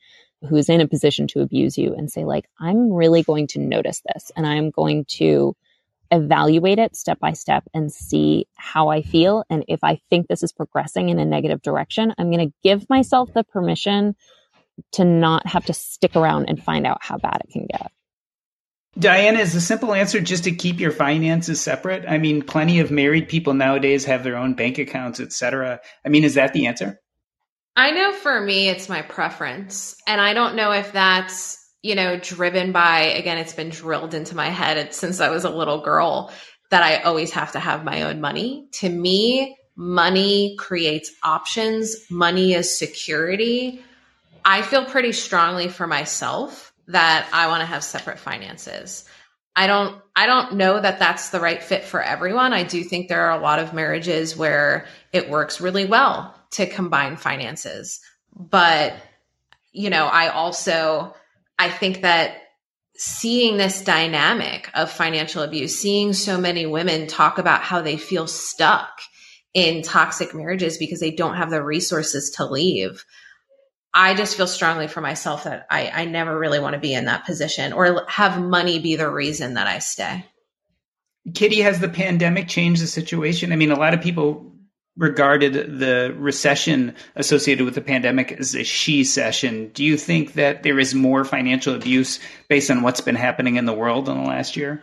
[0.48, 3.60] who is in a position to abuse you and say like, I'm really going to
[3.60, 5.54] notice this and I'm going to
[6.10, 9.44] evaluate it step by step and see how I feel.
[9.48, 12.88] And if I think this is progressing in a negative direction, I'm going to give
[12.90, 14.16] myself the permission
[14.92, 17.92] to not have to stick around and find out how bad it can get.
[18.98, 22.04] Diana, is the simple answer just to keep your finances separate?
[22.08, 25.80] I mean, plenty of married people nowadays have their own bank accounts, etc.
[26.04, 26.98] I mean, is that the answer?
[27.76, 29.96] I know for me, it's my preference.
[30.08, 34.36] And I don't know if that's, you know, driven by, again, it's been drilled into
[34.36, 36.32] my head since I was a little girl
[36.70, 38.68] that I always have to have my own money.
[38.72, 43.82] To me, money creates options, money is security.
[44.44, 49.04] I feel pretty strongly for myself that I want to have separate finances.
[49.56, 52.52] I don't I don't know that that's the right fit for everyone.
[52.52, 56.66] I do think there are a lot of marriages where it works really well to
[56.66, 58.00] combine finances.
[58.34, 58.94] But
[59.72, 61.14] you know, I also
[61.60, 62.38] I think that
[62.96, 68.26] seeing this dynamic of financial abuse, seeing so many women talk about how they feel
[68.26, 68.98] stuck
[69.52, 73.04] in toxic marriages because they don't have the resources to leave.
[73.92, 77.04] I just feel strongly for myself that I, I never really want to be in
[77.04, 80.24] that position or have money be the reason that I stay.
[81.34, 83.52] Kitty, has the pandemic changed the situation?
[83.52, 84.50] I mean, a lot of people
[84.96, 89.70] regarded the recession associated with the pandemic as a shecession.
[89.72, 92.18] Do you think that there is more financial abuse
[92.48, 94.82] based on what's been happening in the world in the last year?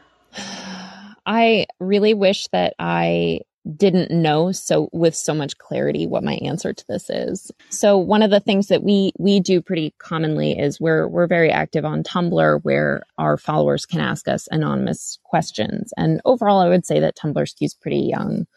[1.25, 3.41] I really wish that I
[3.75, 7.51] didn't know so with so much clarity what my answer to this is.
[7.69, 11.51] So one of the things that we we do pretty commonly is we're we're very
[11.51, 15.91] active on Tumblr where our followers can ask us anonymous questions.
[15.97, 18.47] And overall I would say that Tumblr skews pretty young.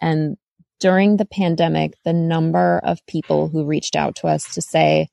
[0.00, 0.36] And
[0.80, 5.08] during the pandemic, the number of people who reached out to us to say,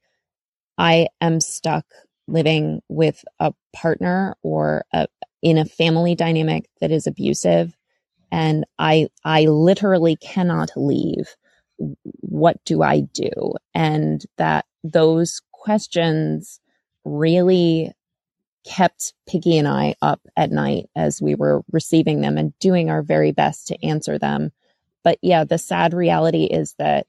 [0.77, 1.85] I am stuck
[2.27, 5.07] living with a partner or a,
[5.41, 7.75] in a family dynamic that is abusive
[8.31, 11.35] and I, I literally cannot leave.
[12.01, 13.31] What do I do?
[13.73, 16.59] And that those questions
[17.05, 17.93] really
[18.65, 23.01] kept Piggy and I up at night as we were receiving them and doing our
[23.01, 24.51] very best to answer them.
[25.03, 27.07] But yeah, the sad reality is that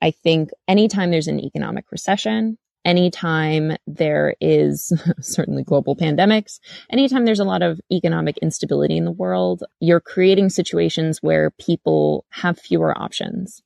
[0.00, 6.58] I think anytime there's an economic recession, anytime there is certainly global pandemics,
[6.90, 12.24] anytime there's a lot of economic instability in the world, you're creating situations where people
[12.30, 13.62] have fewer options.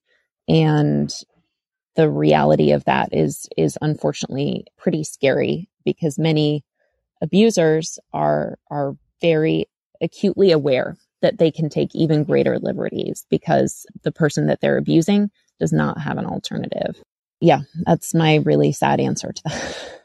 [0.48, 1.12] And
[1.96, 6.64] the reality of that is, is unfortunately pretty scary because many
[7.22, 9.66] abusers are, are very
[10.02, 15.30] acutely aware that they can take even greater liberties because the person that they're abusing
[15.58, 17.02] does not have an alternative.
[17.40, 20.02] Yeah, that's my really sad answer to that.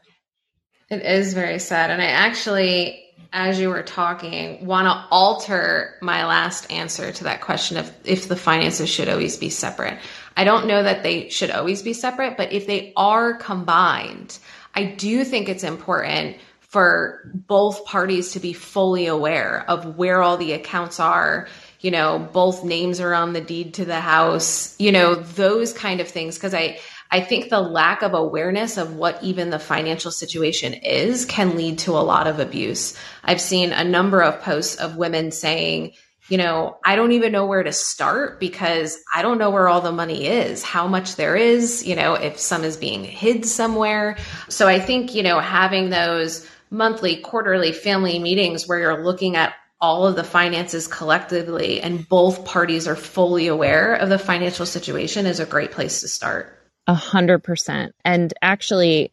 [0.90, 1.90] It is very sad.
[1.90, 3.02] And I actually,
[3.32, 8.28] as you were talking, want to alter my last answer to that question of if
[8.28, 9.98] the finances should always be separate.
[10.36, 14.38] I don't know that they should always be separate, but if they are combined,
[14.74, 16.36] I do think it's important
[16.72, 21.46] for both parties to be fully aware of where all the accounts are.
[21.80, 26.00] You know, both names are on the deed to the house, you know, those kind
[26.00, 26.38] of things.
[26.38, 26.78] Cause I,
[27.10, 31.80] I think the lack of awareness of what even the financial situation is can lead
[31.80, 32.96] to a lot of abuse.
[33.22, 35.92] I've seen a number of posts of women saying,
[36.28, 39.82] you know, I don't even know where to start because I don't know where all
[39.82, 44.16] the money is, how much there is, you know, if some is being hid somewhere.
[44.48, 49.54] So I think, you know, having those monthly, quarterly family meetings where you're looking at
[49.80, 55.26] all of the finances collectively and both parties are fully aware of the financial situation
[55.26, 56.58] is a great place to start.
[56.86, 57.94] A hundred percent.
[58.04, 59.12] And actually,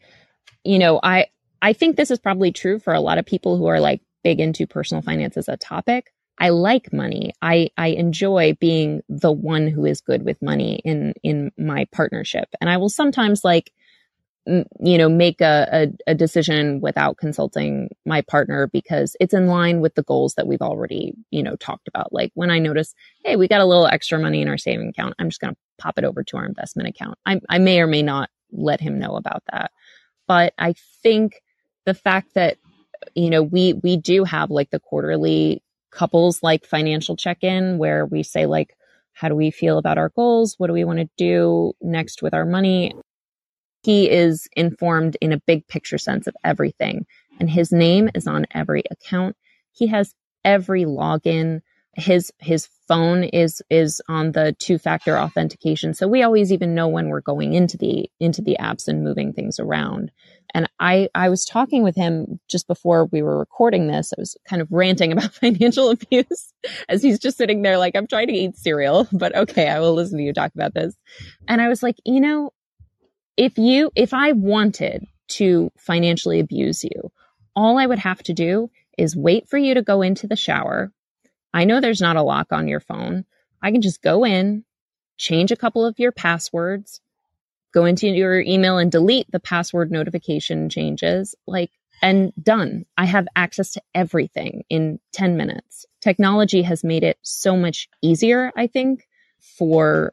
[0.64, 1.28] you know, I,
[1.62, 4.40] I think this is probably true for a lot of people who are like big
[4.40, 6.14] into personal finance as a topic.
[6.38, 7.34] I like money.
[7.42, 12.48] I, I enjoy being the one who is good with money in, in my partnership.
[12.62, 13.74] And I will sometimes like
[14.80, 19.80] you know make a, a, a, decision without consulting my partner because it's in line
[19.80, 22.12] with the goals that we've already you know talked about.
[22.12, 22.94] Like when i notice
[23.24, 25.60] hey we got a little extra money in our saving account i'm just going to
[25.78, 27.18] pop it over to our investment account.
[27.26, 29.72] I, I may or may not let him know about that.
[30.28, 30.74] But i
[31.04, 31.42] think
[31.86, 32.58] the fact that
[33.16, 38.24] you know we we do have like the quarterly couples like financial check-in where we
[38.24, 38.76] say like
[39.14, 40.56] how do we feel about our goals?
[40.58, 42.94] What do we want to do next with our money
[43.82, 47.06] he is informed in a big picture sense of everything.
[47.40, 49.36] And his name is on every account.
[49.72, 50.14] He has
[50.44, 51.62] every login.
[51.96, 55.94] His his phone is is on the two factor authentication.
[55.94, 59.34] So we always even know when we're going into the into the apps and moving
[59.34, 60.12] things around.
[60.54, 64.14] And I I was talking with him just before we were recording this.
[64.18, 66.54] I was kind of ranting about financial abuse
[66.90, 69.94] as he's just sitting there like I'm trying to eat cereal, but okay, I will
[69.94, 70.96] listen to you talk about this.
[71.48, 72.52] And I was like, you know,
[73.40, 77.10] if you, if I wanted to financially abuse you,
[77.56, 80.92] all I would have to do is wait for you to go into the shower.
[81.54, 83.24] I know there's not a lock on your phone.
[83.62, 84.66] I can just go in,
[85.16, 87.00] change a couple of your passwords,
[87.74, 91.72] go into your email and delete the password notification changes, like,
[92.02, 92.86] and done.
[92.98, 95.86] I have access to everything in 10 minutes.
[96.02, 99.08] Technology has made it so much easier, I think,
[99.40, 100.12] for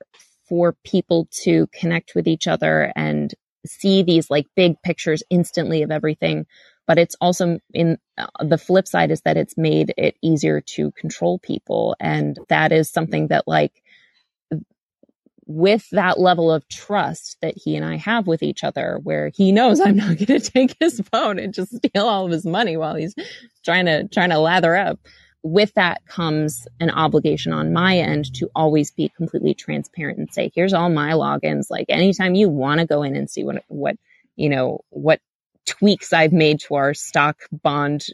[0.48, 3.34] for people to connect with each other and
[3.66, 6.46] see these like big pictures instantly of everything.
[6.86, 10.92] But it's also in uh, the flip side is that it's made it easier to
[10.92, 11.96] control people.
[11.98, 13.82] And that is something that like,
[15.48, 19.52] with that level of trust that he and I have with each other, where he
[19.52, 22.76] knows I'm not going to take his phone and just steal all of his money
[22.76, 23.14] while he's
[23.64, 24.98] trying to, trying to lather up
[25.46, 30.50] with that comes an obligation on my end to always be completely transparent and say,
[30.54, 31.70] here's all my logins.
[31.70, 33.96] Like anytime you want to go in and see what, what,
[34.34, 35.20] you know, what
[35.66, 38.06] tweaks I've made to our stock bond,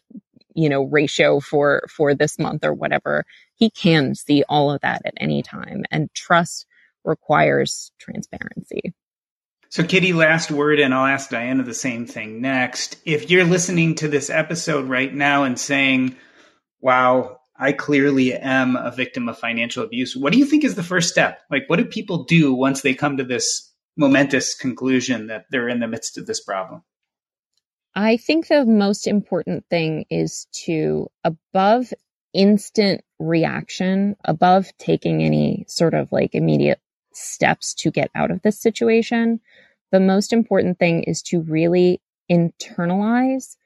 [0.55, 3.25] you know, ratio for, for this month or whatever,
[3.55, 5.85] he can see all of that at any time.
[5.91, 6.67] And trust
[7.05, 8.93] requires transparency.
[9.71, 12.99] So, Kitty, last word, and I'll ask Diana the same thing next.
[13.07, 16.17] If you're listening to this episode right now and saying,
[16.83, 20.17] wow, I clearly am a victim of financial abuse.
[20.17, 21.41] What do you think is the first step?
[21.51, 25.81] Like, what do people do once they come to this momentous conclusion that they're in
[25.81, 26.83] the midst of this problem?
[27.95, 31.93] I think the most important thing is to, above
[32.33, 36.81] instant reaction, above taking any sort of like immediate
[37.13, 39.41] steps to get out of this situation,
[39.91, 43.57] the most important thing is to really internalize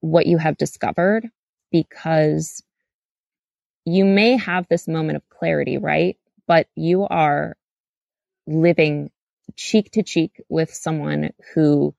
[0.00, 1.30] what you have discovered
[1.84, 2.62] because
[3.84, 6.16] you may have this moment of clarity, right?
[6.46, 7.56] But you are
[8.46, 9.10] living
[9.56, 11.94] cheek to cheek with someone who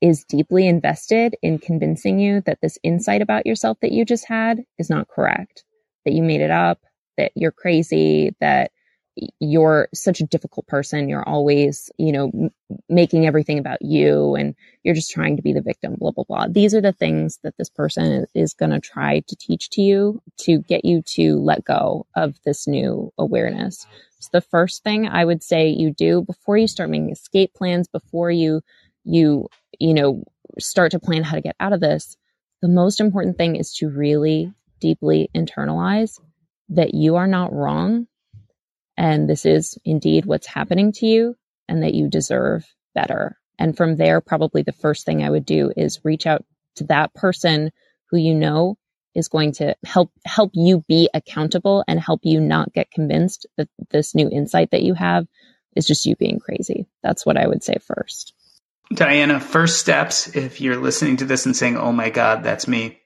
[0.00, 4.62] is deeply invested in convincing you that this insight about yourself that you just had
[4.78, 5.64] is not correct,
[6.04, 6.80] that you made it up,
[7.16, 8.70] that you're crazy, that
[9.40, 11.08] you're such a difficult person.
[11.08, 12.50] You're always, you know, m-
[12.88, 16.46] making everything about you and you're just trying to be the victim, blah, blah, blah.
[16.48, 20.20] These are the things that this person is going to try to teach to you
[20.38, 23.86] to get you to let go of this new awareness.
[24.18, 27.88] So the first thing I would say you do before you start making escape plans,
[27.88, 28.60] before you,
[29.04, 29.48] you,
[29.78, 30.24] you know,
[30.58, 32.16] start to plan how to get out of this,
[32.60, 36.20] the most important thing is to really deeply internalize
[36.70, 38.06] that you are not wrong
[38.96, 41.36] and this is indeed what's happening to you
[41.68, 43.38] and that you deserve better.
[43.58, 46.44] And from there, probably the first thing I would do is reach out
[46.76, 47.70] to that person
[48.10, 48.76] who you know
[49.14, 53.68] is going to help help you be accountable and help you not get convinced that
[53.90, 55.26] this new insight that you have
[55.74, 56.86] is just you being crazy.
[57.02, 58.34] That's what I would say first.
[58.92, 63.00] Diana, first steps if you're listening to this and saying, "Oh my god, that's me."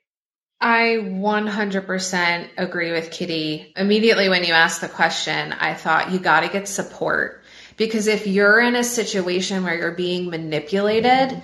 [0.60, 3.72] I 100% agree with Kitty.
[3.76, 7.42] Immediately when you asked the question, I thought you got to get support
[7.78, 11.42] because if you're in a situation where you're being manipulated,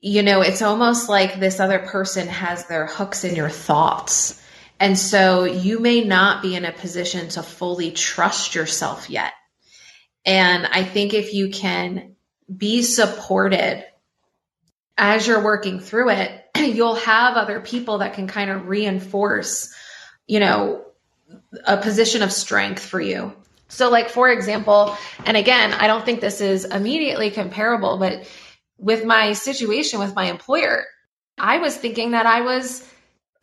[0.00, 4.42] you know, it's almost like this other person has their hooks in your thoughts.
[4.78, 9.32] And so you may not be in a position to fully trust yourself yet.
[10.26, 12.16] And I think if you can
[12.54, 13.82] be supported
[14.98, 19.72] as you're working through it, you'll have other people that can kind of reinforce,
[20.26, 20.84] you know,
[21.66, 23.32] a position of strength for you.
[23.68, 28.28] So, like, for example, and again, I don't think this is immediately comparable, but
[28.78, 30.84] with my situation with my employer,
[31.38, 32.88] I was thinking that I was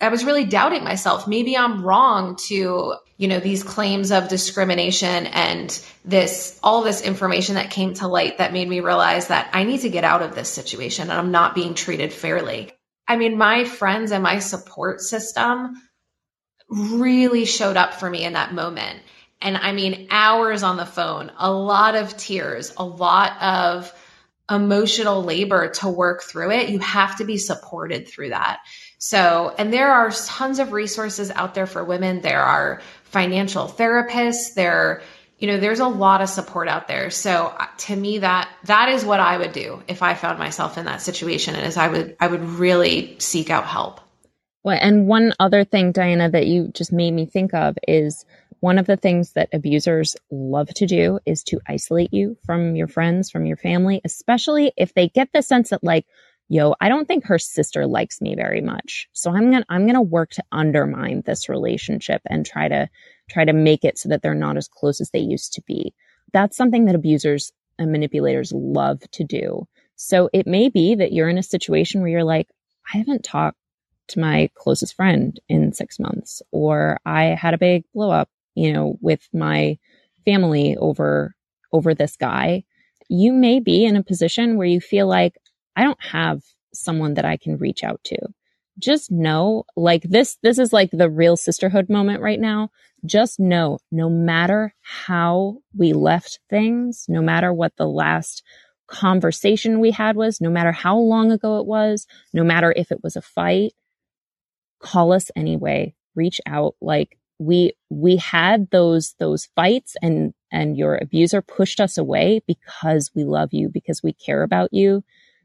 [0.03, 1.27] I was really doubting myself.
[1.27, 7.55] Maybe I'm wrong to, you know, these claims of discrimination and this, all this information
[7.55, 10.35] that came to light that made me realize that I need to get out of
[10.35, 12.73] this situation and I'm not being treated fairly.
[13.07, 15.81] I mean, my friends and my support system
[16.69, 18.99] really showed up for me in that moment.
[19.41, 23.93] And I mean, hours on the phone, a lot of tears, a lot of
[24.49, 26.69] emotional labor to work through it.
[26.69, 28.61] You have to be supported through that.
[28.97, 32.21] So, and there are tons of resources out there for women.
[32.21, 34.53] There are financial therapists.
[34.53, 35.01] There,
[35.43, 37.09] you know, there's a lot of support out there.
[37.09, 40.77] So uh, to me, that, that is what I would do if I found myself
[40.77, 43.99] in that situation and is I would, I would really seek out help.
[44.63, 48.23] Well, and one other thing, Diana, that you just made me think of is
[48.61, 52.87] one of the things that abusers love to do is to isolate you from your
[52.87, 56.05] friends, from your family, especially if they get the sense that like,
[56.47, 59.09] yo, I don't think her sister likes me very much.
[59.11, 62.89] So I'm to I'm to work to undermine this relationship and try to
[63.29, 65.93] try to make it so that they're not as close as they used to be.
[66.33, 69.67] That's something that abusers and manipulators love to do.
[69.95, 72.47] So it may be that you're in a situation where you're like,
[72.93, 73.57] I haven't talked
[74.09, 78.73] to my closest friend in 6 months or I had a big blow up, you
[78.73, 79.77] know, with my
[80.25, 81.35] family over
[81.71, 82.63] over this guy.
[83.09, 85.35] You may be in a position where you feel like
[85.75, 86.43] I don't have
[86.73, 88.17] someone that I can reach out to.
[88.79, 92.69] Just know, like this, this is like the real sisterhood moment right now.
[93.05, 98.43] Just know, no matter how we left things, no matter what the last
[98.87, 103.03] conversation we had was, no matter how long ago it was, no matter if it
[103.03, 103.73] was a fight,
[104.79, 106.75] call us anyway, reach out.
[106.81, 113.11] Like we, we had those, those fights and, and your abuser pushed us away because
[113.13, 115.03] we love you, because we care about you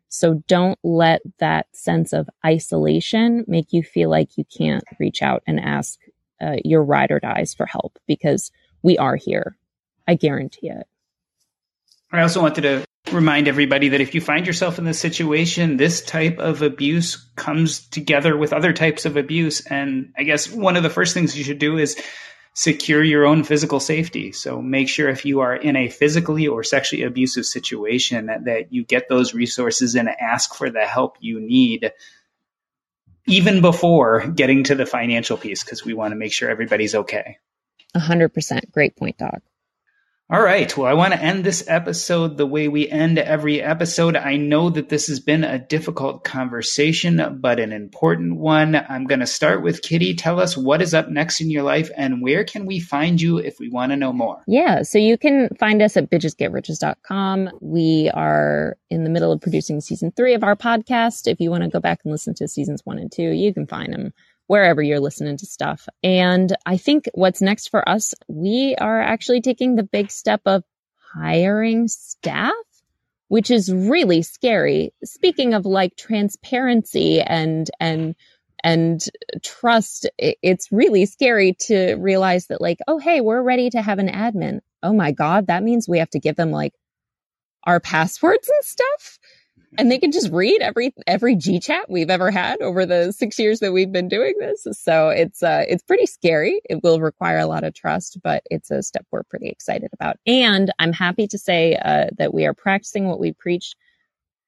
[0.08, 5.42] so don't let that sense of isolation make you feel like you can't reach out
[5.46, 5.98] and ask
[6.40, 8.50] uh, your ride or dies for help because
[8.82, 9.56] we are here.
[10.06, 10.86] I guarantee it.
[12.10, 16.02] I also wanted to remind everybody that if you find yourself in this situation, this
[16.02, 19.66] type of abuse comes together with other types of abuse.
[19.66, 22.00] And I guess one of the first things you should do is
[22.58, 24.32] secure your own physical safety.
[24.32, 28.72] So make sure if you are in a physically or sexually abusive situation that, that
[28.72, 31.92] you get those resources and ask for the help you need
[33.28, 37.38] even before getting to the financial piece because we want to make sure everybody's okay.
[37.96, 38.72] 100%.
[38.72, 39.40] Great point, Doc.
[40.30, 40.76] All right.
[40.76, 44.14] Well, I want to end this episode the way we end every episode.
[44.14, 48.76] I know that this has been a difficult conversation, but an important one.
[48.76, 50.16] I'm going to start with Kitty.
[50.16, 53.38] Tell us what is up next in your life and where can we find you
[53.38, 54.42] if we want to know more?
[54.46, 54.82] Yeah.
[54.82, 57.48] So you can find us at bitchesgetriches.com.
[57.62, 61.26] We are in the middle of producing season three of our podcast.
[61.26, 63.66] If you want to go back and listen to seasons one and two, you can
[63.66, 64.12] find them
[64.48, 65.88] wherever you're listening to stuff.
[66.02, 70.64] And I think what's next for us, we are actually taking the big step of
[71.14, 72.52] hiring staff,
[73.28, 74.92] which is really scary.
[75.04, 78.16] Speaking of like transparency and, and,
[78.64, 79.04] and
[79.42, 84.08] trust, it's really scary to realize that like, oh, hey, we're ready to have an
[84.08, 84.60] admin.
[84.82, 86.72] oh my God, that means we have to give them like
[87.64, 89.18] our passwords and stuff
[89.76, 93.38] and they can just read every every G chat we've ever had over the six
[93.38, 94.66] years that we've been doing this.
[94.72, 96.60] So it's uh, it's pretty scary.
[96.70, 100.16] It will require a lot of trust, but it's a step we're pretty excited about.
[100.26, 103.74] And I'm happy to say uh, that we are practicing what we preach.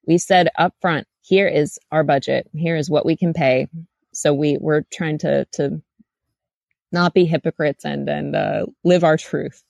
[0.07, 2.49] We said up front, here is our budget.
[2.53, 3.67] Here is what we can pay.
[4.13, 5.81] So we we're trying to to
[6.91, 9.63] not be hypocrites and and uh, live our truth.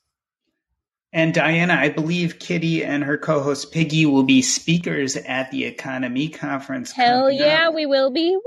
[1.14, 6.34] And Diana, I believe Kitty and her co-host Piggy will be speakers at the EconoMe
[6.34, 6.94] conference.
[6.94, 7.74] Hell yeah, up.
[7.74, 8.34] we will be.
[8.34, 8.42] Woo!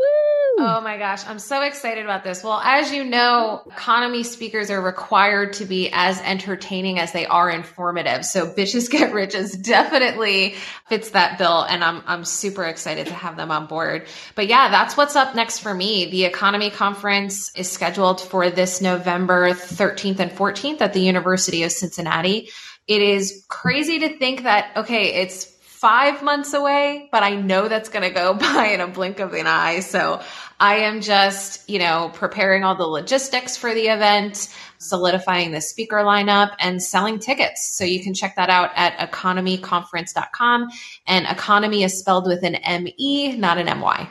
[0.56, 2.42] Oh my gosh, I'm so excited about this.
[2.42, 7.50] Well, as you know, EconoMe speakers are required to be as entertaining as they are
[7.50, 8.24] informative.
[8.24, 10.54] So Bitches Get Riches definitely
[10.88, 14.06] fits that bill and I'm I'm super excited to have them on board.
[14.36, 16.10] But yeah, that's what's up next for me.
[16.10, 21.72] The EconoMe conference is scheduled for this November 13th and 14th at the University of
[21.72, 22.48] Cincinnati.
[22.86, 25.44] It is crazy to think that, okay, it's
[25.84, 29.34] five months away, but I know that's going to go by in a blink of
[29.34, 29.80] an eye.
[29.80, 30.22] So
[30.58, 35.96] I am just, you know, preparing all the logistics for the event, solidifying the speaker
[35.98, 37.76] lineup and selling tickets.
[37.76, 40.68] So you can check that out at economeconference.com.
[41.06, 44.08] And EconoMe is spelled with an M-E, not an M-Y.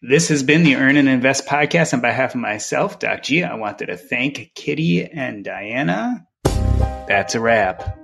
[0.00, 1.94] This has been the Earn and Invest podcast.
[1.94, 6.26] On behalf of myself, Doc G, I wanted to thank Kitty and Diana
[7.06, 7.98] that's a wrap.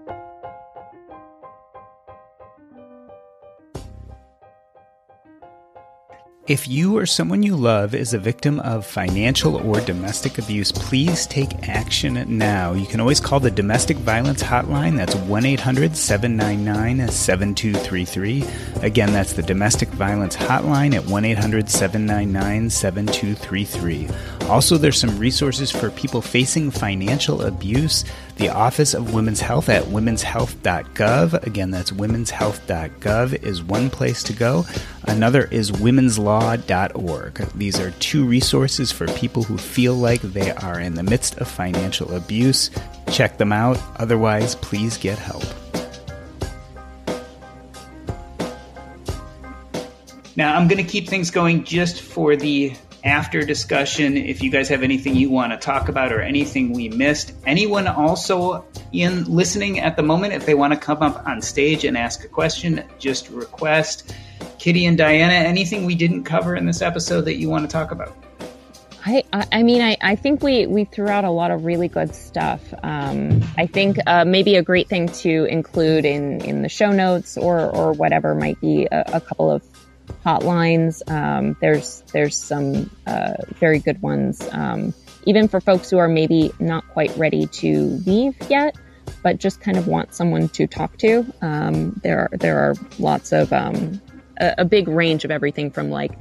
[6.50, 11.24] If you or someone you love is a victim of financial or domestic abuse, please
[11.28, 12.72] take action now.
[12.72, 14.96] You can always call the Domestic Violence Hotline.
[14.96, 18.44] That's 1 800 799 7233.
[18.82, 24.08] Again, that's the Domestic Violence Hotline at 1 800 799 7233.
[24.48, 28.04] Also, there's some resources for people facing financial abuse.
[28.40, 31.46] The Office of Women's Health at womenshealth.gov.
[31.46, 34.64] Again, that's womenshealth.gov is one place to go.
[35.04, 37.36] Another is womenslaw.org.
[37.54, 41.48] These are two resources for people who feel like they are in the midst of
[41.48, 42.70] financial abuse.
[43.12, 43.78] Check them out.
[43.96, 45.44] Otherwise, please get help.
[50.34, 52.74] Now, I'm going to keep things going just for the
[53.04, 54.16] after discussion.
[54.16, 57.86] If you guys have anything you want to talk about or anything we missed, anyone
[57.86, 61.96] also in listening at the moment, if they want to come up on stage and
[61.96, 64.14] ask a question, just request.
[64.58, 67.90] Kitty and Diana, anything we didn't cover in this episode that you want to talk
[67.90, 68.16] about?
[69.04, 72.14] I, I mean, I, I think we, we threw out a lot of really good
[72.14, 72.60] stuff.
[72.82, 77.38] Um, I think uh, maybe a great thing to include in, in the show notes
[77.38, 79.62] or, or whatever might be a, a couple of
[80.24, 81.08] hotlines.
[81.10, 84.94] Um, there's there's some uh, very good ones, um,
[85.26, 88.76] even for folks who are maybe not quite ready to leave yet,
[89.22, 91.24] but just kind of want someone to talk to.
[91.40, 94.00] Um, there are there are lots of um,
[94.38, 96.18] a, a big range of everything from like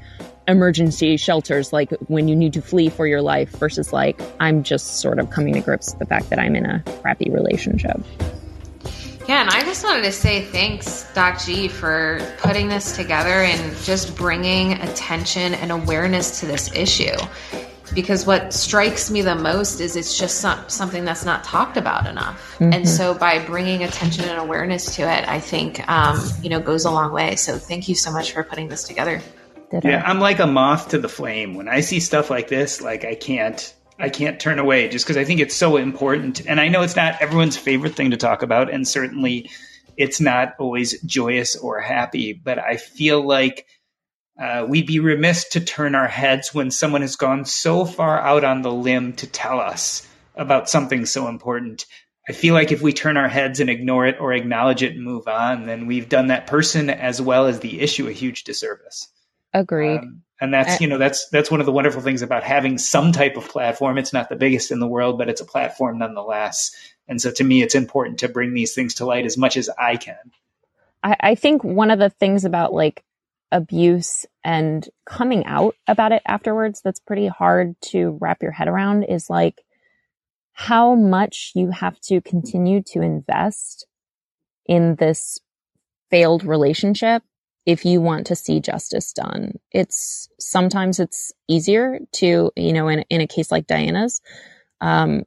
[0.48, 5.00] emergency shelters, like when you need to flee for your life, versus like I'm just
[5.00, 8.02] sort of coming to grips with the fact that I'm in a crappy relationship.
[9.30, 13.78] Yeah, and I just wanted to say thanks, Doc G, for putting this together and
[13.84, 17.16] just bringing attention and awareness to this issue.
[17.94, 22.08] Because what strikes me the most is it's just some, something that's not talked about
[22.08, 22.56] enough.
[22.56, 22.74] Mm-hmm.
[22.74, 26.86] And so by bringing attention and awareness to it, I think, um, you know, goes
[26.86, 27.36] a long way.
[27.36, 29.22] So thank you so much for putting this together.
[29.84, 31.54] Yeah, I'm like a moth to the flame.
[31.54, 35.18] When I see stuff like this, like I can't I can't turn away just because
[35.18, 36.46] I think it's so important.
[36.46, 39.50] And I know it's not everyone's favorite thing to talk about, and certainly
[39.98, 43.68] it's not always joyous or happy, but I feel like
[44.40, 48.46] uh, we'd be remiss to turn our heads when someone has gone so far out
[48.46, 51.86] on the limb to tell us about something so important.
[52.28, 55.04] I feel like if we turn our heads and ignore it or acknowledge it and
[55.04, 59.10] move on, then we've done that person as well as the issue a huge disservice.
[59.54, 59.98] Agreed.
[59.98, 60.78] Um, and that's eh.
[60.82, 63.98] you know that's that's one of the wonderful things about having some type of platform.
[63.98, 66.72] It's not the biggest in the world but it's a platform nonetheless.
[67.08, 69.70] And so to me it's important to bring these things to light as much as
[69.78, 70.32] i can.
[71.04, 73.04] I, I think one of the things about like
[73.52, 79.04] abuse and coming out about it afterwards that's pretty hard to wrap your head around
[79.04, 79.64] is like
[80.54, 83.88] how much you have to continue to invest
[84.66, 85.40] in this
[86.12, 87.24] failed relationship
[87.70, 89.54] if you want to see justice done.
[89.72, 94.22] It's sometimes it's easier to, you know, in, in a case like Diana's,
[94.82, 95.24] um,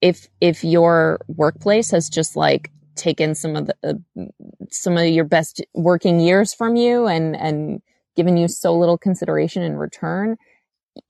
[0.00, 4.24] if, if your workplace has just like taken some of the, uh,
[4.70, 7.82] some of your best working years from you and, and
[8.16, 10.38] given you so little consideration in return,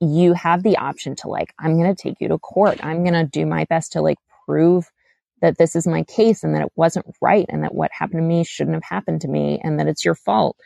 [0.01, 2.85] you have the option to like, I'm going to take you to court.
[2.85, 4.91] I'm going to do my best to like prove
[5.45, 8.27] that this is my case and that it wasn't right and that what happened to
[8.27, 10.57] me shouldn't have happened to me and that it's your fault.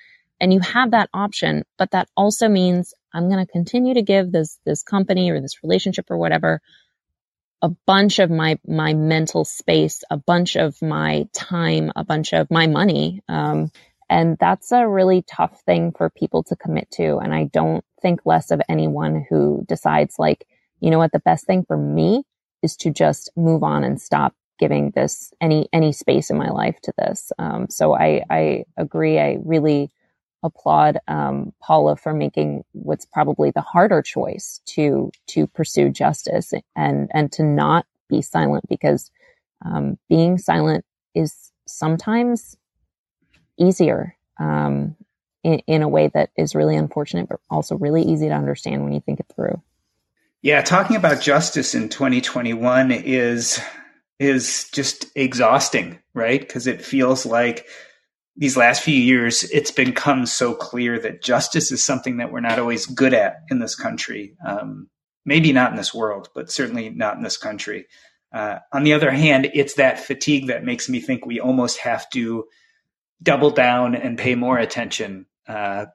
[0.40, 4.30] And you have that option, but that also means I'm going to continue to give
[4.30, 6.60] this, this company or this relationship or whatever
[7.60, 12.48] a bunch of my, my mental space, a bunch of my time, a bunch of
[12.48, 13.20] my money.
[13.28, 13.72] Um,
[14.08, 17.18] and that's a really tough thing for people to commit to.
[17.18, 20.46] And I don't think less of anyone who decides like,
[20.78, 22.22] you know what, the best thing for me
[22.62, 26.80] is to just move on and stop giving this any any space in my life
[26.82, 27.32] to this.
[27.38, 29.18] Um, so I I agree.
[29.18, 29.90] I really
[30.42, 37.10] applaud um, Paula for making what's probably the harder choice to to pursue justice and
[37.12, 39.10] and to not be silent because
[39.64, 42.56] um, being silent is sometimes
[43.58, 44.96] easier um,
[45.42, 48.92] in, in a way that is really unfortunate, but also really easy to understand when
[48.92, 49.60] you think it through.
[50.42, 53.60] Yeah, talking about justice in 2021 is
[54.18, 56.40] is just exhausting, right?
[56.40, 57.66] Because it feels like
[58.36, 62.58] these last few years, it's become so clear that justice is something that we're not
[62.58, 64.36] always good at in this country.
[64.46, 64.88] Um,
[65.24, 67.86] maybe not in this world, but certainly not in this country.
[68.32, 72.08] Uh, on the other hand, it's that fatigue that makes me think we almost have
[72.10, 72.44] to
[73.22, 75.86] double down and pay more attention uh,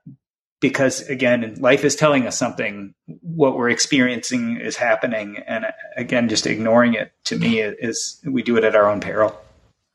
[0.64, 2.96] because again life is telling us something.
[3.22, 5.44] What we're experiencing is happening.
[5.46, 5.66] And
[5.98, 9.38] again just ignoring it to me is we do it at our own peril.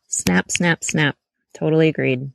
[0.06, 1.16] Snap snap snap.
[1.54, 2.30] Totally agreed.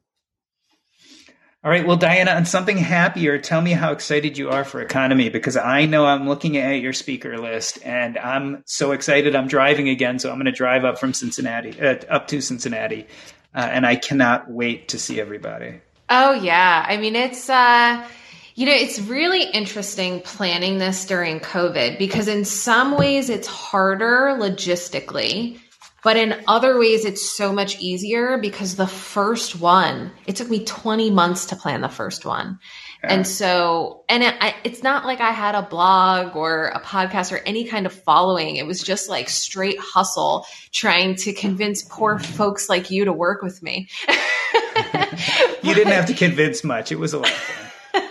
[1.64, 1.85] All right.
[1.85, 5.85] Well diana on something happier tell me how excited you are for EconoMe because i
[5.85, 10.18] know i'm looking at your speaker list and i'm so excited i'm driving again.
[10.18, 13.05] So i'm going to drive up from cincinnati uh, up to cincinnati
[13.53, 15.81] uh, and i cannot wait to see everybody.
[16.10, 16.84] Oh yeah.
[16.89, 18.07] I mean it's uh
[18.55, 24.38] you know, it's really interesting planning this during COVID because in some ways it's harder
[24.39, 25.59] logistically,
[26.03, 30.63] but in other ways it's so much easier because the first one, it took me
[30.63, 32.59] 20 months to plan the first one.
[33.03, 33.13] Yeah.
[33.15, 37.31] And so, and it, I, it's not like I had a blog or a podcast
[37.31, 38.57] or any kind of following.
[38.57, 43.41] It was just like straight hustle trying to convince poor folks like you to work
[43.41, 43.89] with me.
[45.63, 46.91] you didn't have to convince much.
[46.91, 47.62] It was a lot of fun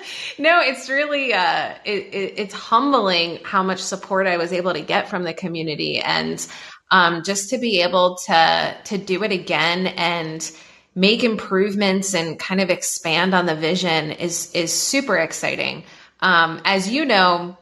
[0.39, 4.81] no, it's really uh, it, it, it's humbling how much support I was able to
[4.81, 6.47] get from the community, and
[6.91, 10.51] um, just to be able to to do it again and
[10.95, 15.85] make improvements and kind of expand on the vision is is super exciting.
[16.21, 17.57] Um, as you know,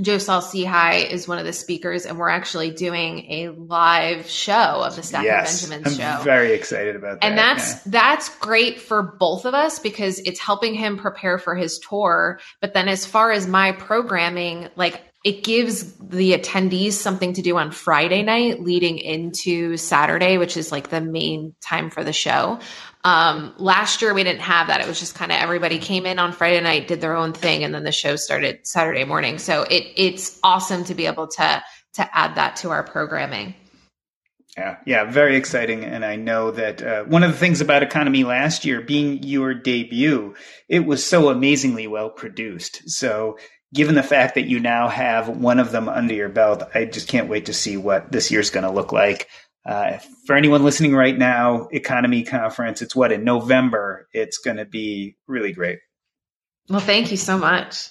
[0.00, 4.96] Joe Saul-Sehy is one of the speakers, and we're actually doing a live show of
[4.96, 6.22] the Stacking yes, Benjamins I'm.
[6.22, 7.26] Very excited about that.
[7.26, 7.80] And that's yeah.
[7.86, 12.40] that's great for both of us because it's helping him prepare for his tour.
[12.60, 17.58] But then as far as my programming, like it gives the attendees something to do
[17.58, 22.58] on Friday night leading into Saturday, which is like the main time for the show.
[23.04, 24.80] Um, last year we didn't have that.
[24.80, 27.64] It was just kind of everybody came in on Friday night, did their own thing,
[27.64, 29.38] and then the show started Saturday morning.
[29.38, 31.62] So it it's awesome to be able to
[31.94, 33.54] to add that to our programming.
[34.56, 35.84] Yeah, yeah, very exciting.
[35.84, 39.54] And I know that uh, one of the things about EconoMe last year, being your
[39.54, 40.34] debut,
[40.68, 42.90] it was so amazingly well produced.
[42.90, 43.38] So
[43.72, 47.08] given the fact that you now have one of them under your belt, I just
[47.08, 49.28] can't wait to see what this year's going to look like.
[49.64, 54.08] Uh, for anyone listening right now, EconoMe Conference, it's what in November.
[54.12, 55.78] It's going to be really great.
[56.68, 57.90] Well, thank you so much.